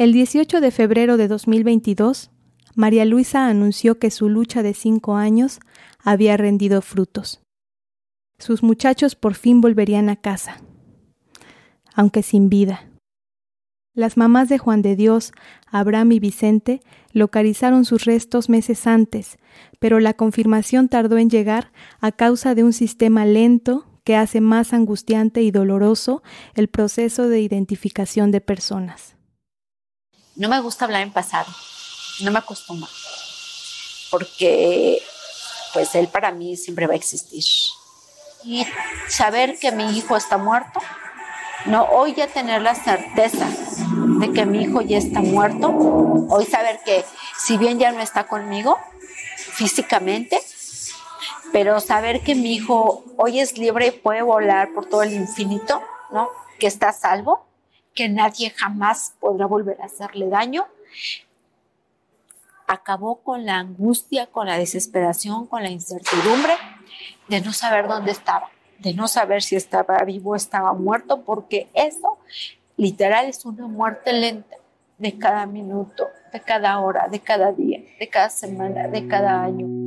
El 0.00 0.14
18 0.14 0.62
de 0.62 0.70
febrero 0.70 1.18
de 1.18 1.28
2022, 1.28 2.30
María 2.74 3.04
Luisa 3.04 3.48
anunció 3.48 3.98
que 3.98 4.10
su 4.10 4.30
lucha 4.30 4.62
de 4.62 4.72
cinco 4.72 5.16
años 5.16 5.60
había 6.02 6.38
rendido 6.38 6.80
frutos. 6.80 7.42
Sus 8.38 8.62
muchachos 8.62 9.14
por 9.14 9.34
fin 9.34 9.60
volverían 9.60 10.08
a 10.08 10.16
casa, 10.16 10.62
aunque 11.92 12.22
sin 12.22 12.48
vida. 12.48 12.88
Las 13.92 14.16
mamás 14.16 14.48
de 14.48 14.56
Juan 14.56 14.80
de 14.80 14.96
Dios, 14.96 15.32
Abraham 15.66 16.12
y 16.12 16.18
Vicente 16.18 16.80
localizaron 17.12 17.84
sus 17.84 18.06
restos 18.06 18.48
meses 18.48 18.86
antes, 18.86 19.36
pero 19.80 20.00
la 20.00 20.14
confirmación 20.14 20.88
tardó 20.88 21.18
en 21.18 21.28
llegar 21.28 21.72
a 22.00 22.10
causa 22.10 22.54
de 22.54 22.64
un 22.64 22.72
sistema 22.72 23.26
lento 23.26 23.84
que 24.04 24.16
hace 24.16 24.40
más 24.40 24.72
angustiante 24.72 25.42
y 25.42 25.50
doloroso 25.50 26.22
el 26.54 26.68
proceso 26.68 27.28
de 27.28 27.42
identificación 27.42 28.30
de 28.30 28.40
personas. 28.40 29.19
No 30.40 30.48
me 30.48 30.58
gusta 30.62 30.86
hablar 30.86 31.02
en 31.02 31.12
pasado, 31.12 31.52
no 32.22 32.30
me 32.30 32.38
acostumbro, 32.38 32.88
porque 34.10 35.02
pues 35.74 35.94
él 35.94 36.08
para 36.08 36.30
mí 36.30 36.56
siempre 36.56 36.86
va 36.86 36.94
a 36.94 36.96
existir. 36.96 37.44
Y 38.44 38.66
saber 39.06 39.58
que 39.58 39.70
mi 39.70 39.98
hijo 39.98 40.16
está 40.16 40.38
muerto, 40.38 40.80
no 41.66 41.84
hoy 41.90 42.14
ya 42.14 42.26
tener 42.26 42.62
la 42.62 42.74
certeza 42.74 43.46
de 44.18 44.32
que 44.32 44.46
mi 44.46 44.62
hijo 44.62 44.80
ya 44.80 44.96
está 44.96 45.20
muerto, 45.20 45.68
hoy 46.30 46.46
saber 46.46 46.80
que 46.86 47.04
si 47.38 47.58
bien 47.58 47.78
ya 47.78 47.92
no 47.92 48.00
está 48.00 48.26
conmigo 48.26 48.78
físicamente, 49.36 50.40
pero 51.52 51.80
saber 51.80 52.22
que 52.22 52.34
mi 52.34 52.54
hijo 52.54 53.04
hoy 53.18 53.40
es 53.40 53.58
libre 53.58 53.88
y 53.88 53.90
puede 53.90 54.22
volar 54.22 54.72
por 54.72 54.86
todo 54.86 55.02
el 55.02 55.12
infinito, 55.12 55.82
¿no? 56.10 56.30
Que 56.58 56.66
está 56.66 56.94
salvo, 56.94 57.49
que 57.94 58.08
nadie 58.08 58.50
jamás 58.50 59.14
podrá 59.20 59.46
volver 59.46 59.80
a 59.80 59.86
hacerle 59.86 60.28
daño, 60.28 60.66
acabó 62.66 63.22
con 63.22 63.44
la 63.44 63.58
angustia, 63.58 64.26
con 64.26 64.46
la 64.46 64.56
desesperación, 64.56 65.46
con 65.46 65.62
la 65.62 65.70
incertidumbre 65.70 66.52
de 67.28 67.40
no 67.40 67.52
saber 67.52 67.88
dónde 67.88 68.12
estaba, 68.12 68.50
de 68.78 68.94
no 68.94 69.08
saber 69.08 69.42
si 69.42 69.56
estaba 69.56 69.98
vivo 70.04 70.30
o 70.30 70.36
estaba 70.36 70.72
muerto, 70.72 71.24
porque 71.24 71.68
eso 71.74 72.18
literal 72.76 73.26
es 73.26 73.44
una 73.44 73.66
muerte 73.66 74.12
lenta 74.12 74.56
de 74.98 75.18
cada 75.18 75.46
minuto, 75.46 76.08
de 76.32 76.40
cada 76.40 76.78
hora, 76.78 77.08
de 77.08 77.20
cada 77.20 77.52
día, 77.52 77.80
de 77.98 78.08
cada 78.08 78.30
semana, 78.30 78.86
de 78.86 79.08
cada 79.08 79.42
año. 79.42 79.79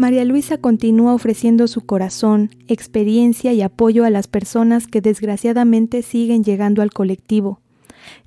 María 0.00 0.24
Luisa 0.24 0.56
continúa 0.56 1.12
ofreciendo 1.12 1.68
su 1.68 1.82
corazón, 1.82 2.48
experiencia 2.68 3.52
y 3.52 3.60
apoyo 3.60 4.06
a 4.06 4.10
las 4.10 4.28
personas 4.28 4.86
que 4.86 5.02
desgraciadamente 5.02 6.00
siguen 6.00 6.42
llegando 6.42 6.80
al 6.80 6.90
colectivo, 6.90 7.60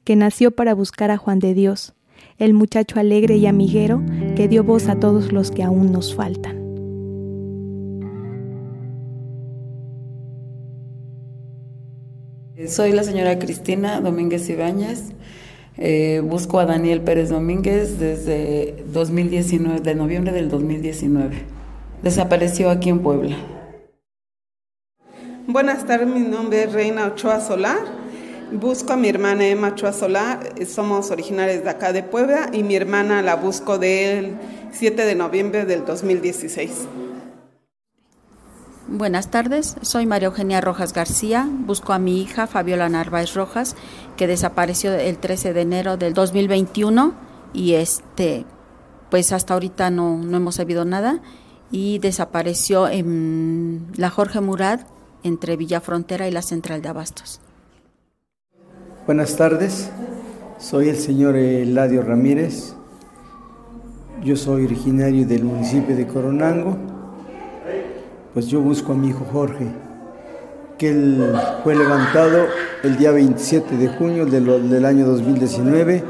que 0.03 0.15
nació 0.15 0.51
para 0.51 0.75
buscar 0.75 1.09
a 1.09 1.17
Juan 1.17 1.39
de 1.39 1.55
Dios, 1.55 1.95
el 2.37 2.53
muchacho 2.53 2.99
alegre 2.99 3.37
y 3.37 3.47
amiguero 3.47 4.03
que 4.35 4.47
dio 4.47 4.63
voz 4.63 4.87
a 4.87 4.99
todos 4.99 5.31
los 5.31 5.49
que 5.49 5.63
aún 5.63 5.91
nos 5.91 6.13
faltan. 6.13 6.61
Soy 12.67 12.91
la 12.91 13.03
señora 13.03 13.39
Cristina 13.39 13.99
Domínguez 13.99 14.47
Ibáñez. 14.47 15.05
Eh, 15.79 16.21
busco 16.23 16.59
a 16.59 16.67
Daniel 16.67 17.01
Pérez 17.01 17.29
Domínguez 17.29 17.97
desde 17.97 18.75
2019, 18.93 19.79
de 19.79 19.95
noviembre 19.95 20.31
del 20.31 20.49
2019. 20.49 21.62
Desapareció 22.03 22.69
aquí 22.69 22.89
en 22.89 22.99
Puebla. 22.99 23.37
Buenas 25.47 25.87
tardes, 25.87 26.05
mi 26.05 26.19
nombre 26.19 26.65
es 26.65 26.73
Reina 26.73 27.07
Ochoa 27.07 27.39
Solar. 27.39 27.77
Busco 28.51 28.91
a 28.91 28.97
mi 28.97 29.07
hermana 29.07 29.45
Emma 29.45 29.69
Ochoa 29.69 29.93
Solar. 29.93 30.53
Somos 30.67 31.11
originarios 31.11 31.63
de 31.63 31.69
acá 31.69 31.93
de 31.93 32.03
Puebla 32.03 32.49
y 32.51 32.63
mi 32.63 32.75
hermana 32.75 33.21
la 33.21 33.37
busco 33.37 33.77
del 33.77 34.35
7 34.73 35.05
de 35.05 35.15
noviembre 35.15 35.63
del 35.63 35.85
2016. 35.85 36.89
Buenas 38.89 39.31
tardes, 39.31 39.77
soy 39.81 40.05
María 40.05 40.27
Eugenia 40.27 40.59
Rojas 40.59 40.91
García. 40.91 41.47
Busco 41.49 41.93
a 41.93 41.99
mi 41.99 42.21
hija 42.21 42.47
Fabiola 42.47 42.89
Narváez 42.89 43.33
Rojas, 43.33 43.77
que 44.17 44.27
desapareció 44.27 44.93
el 44.93 45.19
13 45.19 45.53
de 45.53 45.61
enero 45.61 45.95
del 45.95 46.13
2021 46.13 47.13
y 47.53 47.75
este, 47.75 48.45
pues 49.09 49.31
hasta 49.31 49.53
ahorita 49.53 49.89
no, 49.89 50.17
no 50.17 50.35
hemos 50.35 50.55
sabido 50.55 50.83
nada 50.83 51.21
y 51.73 51.99
desapareció 51.99 52.87
en 52.87 53.87
la 53.97 54.09
Jorge 54.09 54.39
Murad 54.39 54.81
entre 55.23 55.57
Villa 55.57 55.81
Frontera 55.81 56.29
y 56.29 56.31
la 56.31 56.41
Central 56.41 56.81
de 56.81 56.87
Abastos. 56.87 57.41
Buenas 59.05 59.35
tardes, 59.35 59.89
soy 60.57 60.87
el 60.87 60.95
señor 60.95 61.35
Eladio 61.35 62.03
Ramírez. 62.03 62.75
Yo 64.23 64.37
soy 64.37 64.63
originario 64.63 65.27
del 65.27 65.43
municipio 65.43 65.95
de 65.95 66.07
Coronango 66.07 66.77
pues 68.33 68.47
yo 68.47 68.61
busco 68.61 68.93
a 68.93 68.95
mi 68.95 69.09
hijo 69.09 69.25
Jorge, 69.31 69.67
que 70.77 70.89
él 70.89 71.33
fue 71.63 71.75
levantado 71.75 72.47
el 72.83 72.97
día 72.97 73.11
27 73.11 73.77
de 73.77 73.87
junio 73.89 74.25
del 74.25 74.85
año 74.85 75.05
2019 75.05 76.03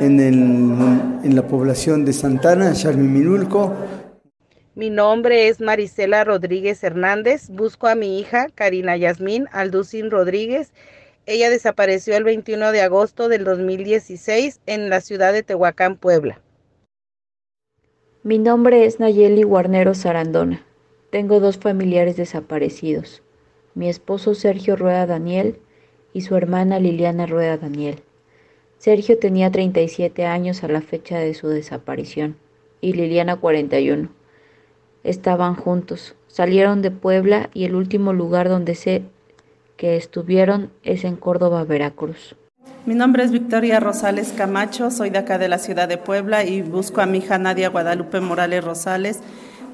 en, 0.00 0.20
en 0.20 1.34
la 1.34 1.46
población 1.46 2.04
de 2.04 2.12
Santana, 2.12 2.74
Charmiminulco. 2.74 3.72
Mi 4.76 4.90
nombre 4.90 5.46
es 5.46 5.60
Marisela 5.60 6.24
Rodríguez 6.24 6.82
Hernández. 6.82 7.48
Busco 7.48 7.86
a 7.86 7.94
mi 7.94 8.18
hija 8.18 8.48
Karina 8.52 8.96
Yasmín 8.96 9.46
Alducín 9.52 10.10
Rodríguez. 10.10 10.72
Ella 11.26 11.48
desapareció 11.48 12.16
el 12.16 12.24
21 12.24 12.72
de 12.72 12.80
agosto 12.82 13.28
del 13.28 13.44
2016 13.44 14.60
en 14.66 14.90
la 14.90 15.00
ciudad 15.00 15.32
de 15.32 15.44
Tehuacán, 15.44 15.96
Puebla. 15.96 16.40
Mi 18.24 18.40
nombre 18.40 18.84
es 18.84 18.98
Nayeli 18.98 19.44
Guarnero 19.44 19.94
Sarandona. 19.94 20.66
Tengo 21.10 21.38
dos 21.38 21.56
familiares 21.56 22.16
desaparecidos, 22.16 23.22
mi 23.76 23.88
esposo 23.88 24.34
Sergio 24.34 24.74
Rueda 24.74 25.06
Daniel 25.06 25.60
y 26.12 26.22
su 26.22 26.34
hermana 26.34 26.80
Liliana 26.80 27.26
Rueda 27.26 27.58
Daniel. 27.58 28.02
Sergio 28.78 29.20
tenía 29.20 29.52
37 29.52 30.26
años 30.26 30.64
a 30.64 30.68
la 30.68 30.80
fecha 30.80 31.20
de 31.20 31.32
su 31.34 31.46
desaparición 31.46 32.36
y 32.80 32.94
Liliana 32.94 33.36
41. 33.36 34.23
Estaban 35.04 35.54
juntos, 35.54 36.16
salieron 36.26 36.82
de 36.82 36.90
Puebla 36.90 37.50
y 37.54 37.64
el 37.64 37.74
último 37.74 38.12
lugar 38.12 38.48
donde 38.48 38.74
sé 38.74 39.04
que 39.76 39.96
estuvieron 39.96 40.70
es 40.82 41.04
en 41.04 41.16
Córdoba, 41.16 41.64
Veracruz. 41.64 42.36
Mi 42.86 42.94
nombre 42.94 43.22
es 43.22 43.30
Victoria 43.30 43.80
Rosales 43.80 44.32
Camacho, 44.32 44.90
soy 44.90 45.10
de 45.10 45.18
acá 45.18 45.38
de 45.38 45.48
la 45.48 45.58
ciudad 45.58 45.88
de 45.88 45.98
Puebla 45.98 46.44
y 46.44 46.62
busco 46.62 47.00
a 47.00 47.06
mi 47.06 47.18
hija 47.18 47.38
Nadia 47.38 47.68
Guadalupe 47.68 48.20
Morales 48.20 48.64
Rosales 48.64 49.20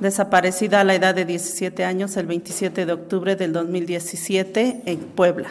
desaparecida 0.01 0.81
a 0.81 0.85
la 0.85 0.95
edad 0.95 1.15
de 1.15 1.25
17 1.25 1.85
años 1.85 2.17
el 2.17 2.27
27 2.27 2.87
de 2.87 2.93
octubre 2.93 3.37
del 3.37 3.53
2017 3.53 4.83
en 4.87 4.99
Puebla. 4.99 5.51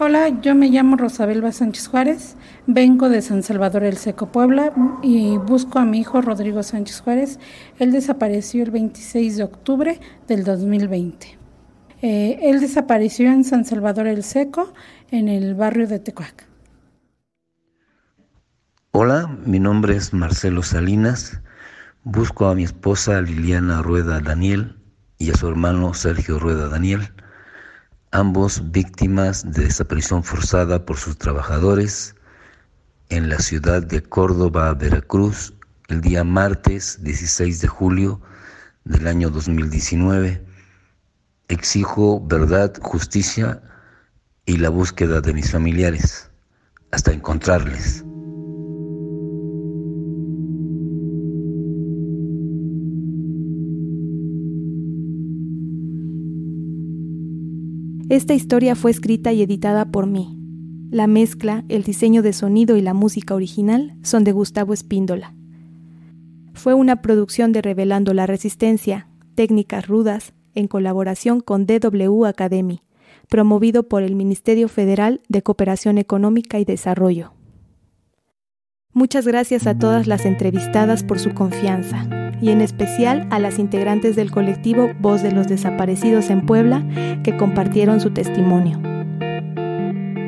Hola, 0.00 0.28
yo 0.42 0.54
me 0.54 0.68
llamo 0.68 0.96
Rosabelba 0.96 1.50
Sánchez 1.50 1.88
Juárez, 1.88 2.36
vengo 2.68 3.08
de 3.08 3.20
San 3.20 3.42
Salvador 3.42 3.82
el 3.82 3.96
Seco, 3.96 4.30
Puebla, 4.30 4.72
y 5.02 5.38
busco 5.38 5.80
a 5.80 5.84
mi 5.84 5.98
hijo 5.98 6.20
Rodrigo 6.20 6.62
Sánchez 6.62 7.00
Juárez. 7.00 7.40
Él 7.80 7.90
desapareció 7.90 8.62
el 8.62 8.70
26 8.70 9.38
de 9.38 9.42
octubre 9.42 10.00
del 10.28 10.44
2020. 10.44 11.36
Eh, 12.02 12.38
él 12.42 12.60
desapareció 12.60 13.32
en 13.32 13.42
San 13.42 13.64
Salvador 13.64 14.06
el 14.06 14.22
Seco, 14.22 14.72
en 15.10 15.28
el 15.28 15.56
barrio 15.56 15.88
de 15.88 15.98
Tecuac. 15.98 16.46
Hola, 18.92 19.26
mi 19.44 19.58
nombre 19.58 19.96
es 19.96 20.12
Marcelo 20.12 20.62
Salinas. 20.62 21.40
Busco 22.04 22.46
a 22.46 22.54
mi 22.54 22.62
esposa 22.62 23.20
Liliana 23.20 23.82
Rueda 23.82 24.20
Daniel 24.20 24.76
y 25.18 25.32
a 25.32 25.34
su 25.34 25.48
hermano 25.48 25.92
Sergio 25.92 26.38
Rueda 26.38 26.68
Daniel, 26.68 27.08
ambos 28.10 28.70
víctimas 28.70 29.52
de 29.52 29.64
desaparición 29.64 30.24
forzada 30.24 30.84
por 30.84 30.96
sus 30.96 31.18
trabajadores 31.18 32.14
en 33.10 33.28
la 33.28 33.38
ciudad 33.38 33.82
de 33.82 34.02
Córdoba, 34.02 34.72
Veracruz, 34.74 35.54
el 35.88 36.00
día 36.00 36.24
martes 36.24 37.02
16 37.02 37.60
de 37.60 37.68
julio 37.68 38.20
del 38.84 39.06
año 39.06 39.30
2019. 39.30 40.44
Exijo 41.48 42.24
verdad, 42.26 42.74
justicia 42.82 43.62
y 44.44 44.56
la 44.58 44.68
búsqueda 44.68 45.20
de 45.20 45.34
mis 45.34 45.50
familiares 45.50 46.30
hasta 46.90 47.12
encontrarles. 47.12 48.04
Esta 58.10 58.32
historia 58.32 58.74
fue 58.74 58.90
escrita 58.90 59.34
y 59.34 59.42
editada 59.42 59.84
por 59.84 60.06
mí. 60.06 60.34
La 60.90 61.06
mezcla, 61.06 61.66
el 61.68 61.82
diseño 61.82 62.22
de 62.22 62.32
sonido 62.32 62.78
y 62.78 62.80
la 62.80 62.94
música 62.94 63.34
original 63.34 63.94
son 64.02 64.24
de 64.24 64.32
Gustavo 64.32 64.72
Espíndola. 64.72 65.34
Fue 66.54 66.72
una 66.72 67.02
producción 67.02 67.52
de 67.52 67.60
Revelando 67.60 68.14
la 68.14 68.26
Resistencia, 68.26 69.08
Técnicas 69.34 69.86
Rudas, 69.86 70.32
en 70.54 70.68
colaboración 70.68 71.40
con 71.40 71.66
DW 71.66 72.24
Academy, 72.24 72.80
promovido 73.28 73.82
por 73.82 74.02
el 74.02 74.16
Ministerio 74.16 74.68
Federal 74.68 75.20
de 75.28 75.42
Cooperación 75.42 75.98
Económica 75.98 76.58
y 76.58 76.64
Desarrollo. 76.64 77.34
Muchas 78.94 79.26
gracias 79.26 79.66
a 79.66 79.78
todas 79.78 80.06
las 80.06 80.24
entrevistadas 80.24 81.02
por 81.02 81.18
su 81.18 81.34
confianza 81.34 82.06
y 82.40 82.50
en 82.50 82.62
especial 82.62 83.26
a 83.30 83.38
las 83.38 83.58
integrantes 83.58 84.16
del 84.16 84.30
colectivo 84.30 84.90
Voz 84.98 85.22
de 85.22 85.30
los 85.30 85.46
Desaparecidos 85.46 86.30
en 86.30 86.46
Puebla 86.46 86.86
que 87.22 87.36
compartieron 87.36 88.00
su 88.00 88.10
testimonio. 88.10 88.80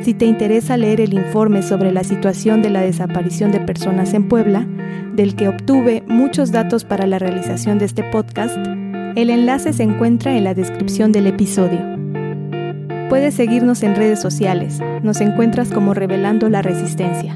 Si 0.03 0.13
te 0.13 0.27
interesa 0.27 0.77
leer 0.77 1.01
el 1.01 1.15
informe 1.15 1.63
sobre 1.63 1.91
la 1.91 2.05
situación 2.05 2.61
de 2.61 2.69
la 2.69 2.83
desaparición 2.83 3.51
de 3.51 3.61
personas 3.61 4.13
en 4.13 4.29
Puebla, 4.29 4.67
del 5.15 5.37
que 5.37 5.49
obtuve 5.49 6.05
muchos 6.07 6.53
datos 6.53 6.85
para 6.85 7.07
la 7.07 7.19
realización 7.19 7.79
de 7.79 7.87
este 7.87 8.05
podcast, 8.05 8.57
el 9.17 9.31
enlace 9.31 9.73
se 9.73 9.83
encuentra 9.83 10.37
en 10.37 10.45
la 10.45 10.55
descripción 10.55 11.13
del 11.13 11.27
episodio. 11.27 11.81
Puedes 13.09 13.35
seguirnos 13.35 13.83
en 13.83 13.97
redes 13.97 14.21
sociales, 14.21 14.81
nos 15.03 15.21
encuentras 15.23 15.71
como 15.71 15.95
Revelando 15.95 16.49
la 16.49 16.63
Resistencia. 16.63 17.35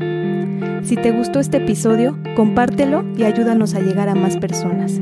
Si 0.85 0.97
te 0.97 1.13
gustó 1.13 1.41
este 1.41 1.57
episodio, 1.57 2.19
compártelo 2.37 3.05
y 3.17 3.25
ayúdanos 3.25 3.75
a 3.75 3.81
llegar 3.81 4.11
a 4.11 4.15
más 4.15 4.37
personas. 4.37 5.01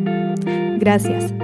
Gracias. 0.78 1.35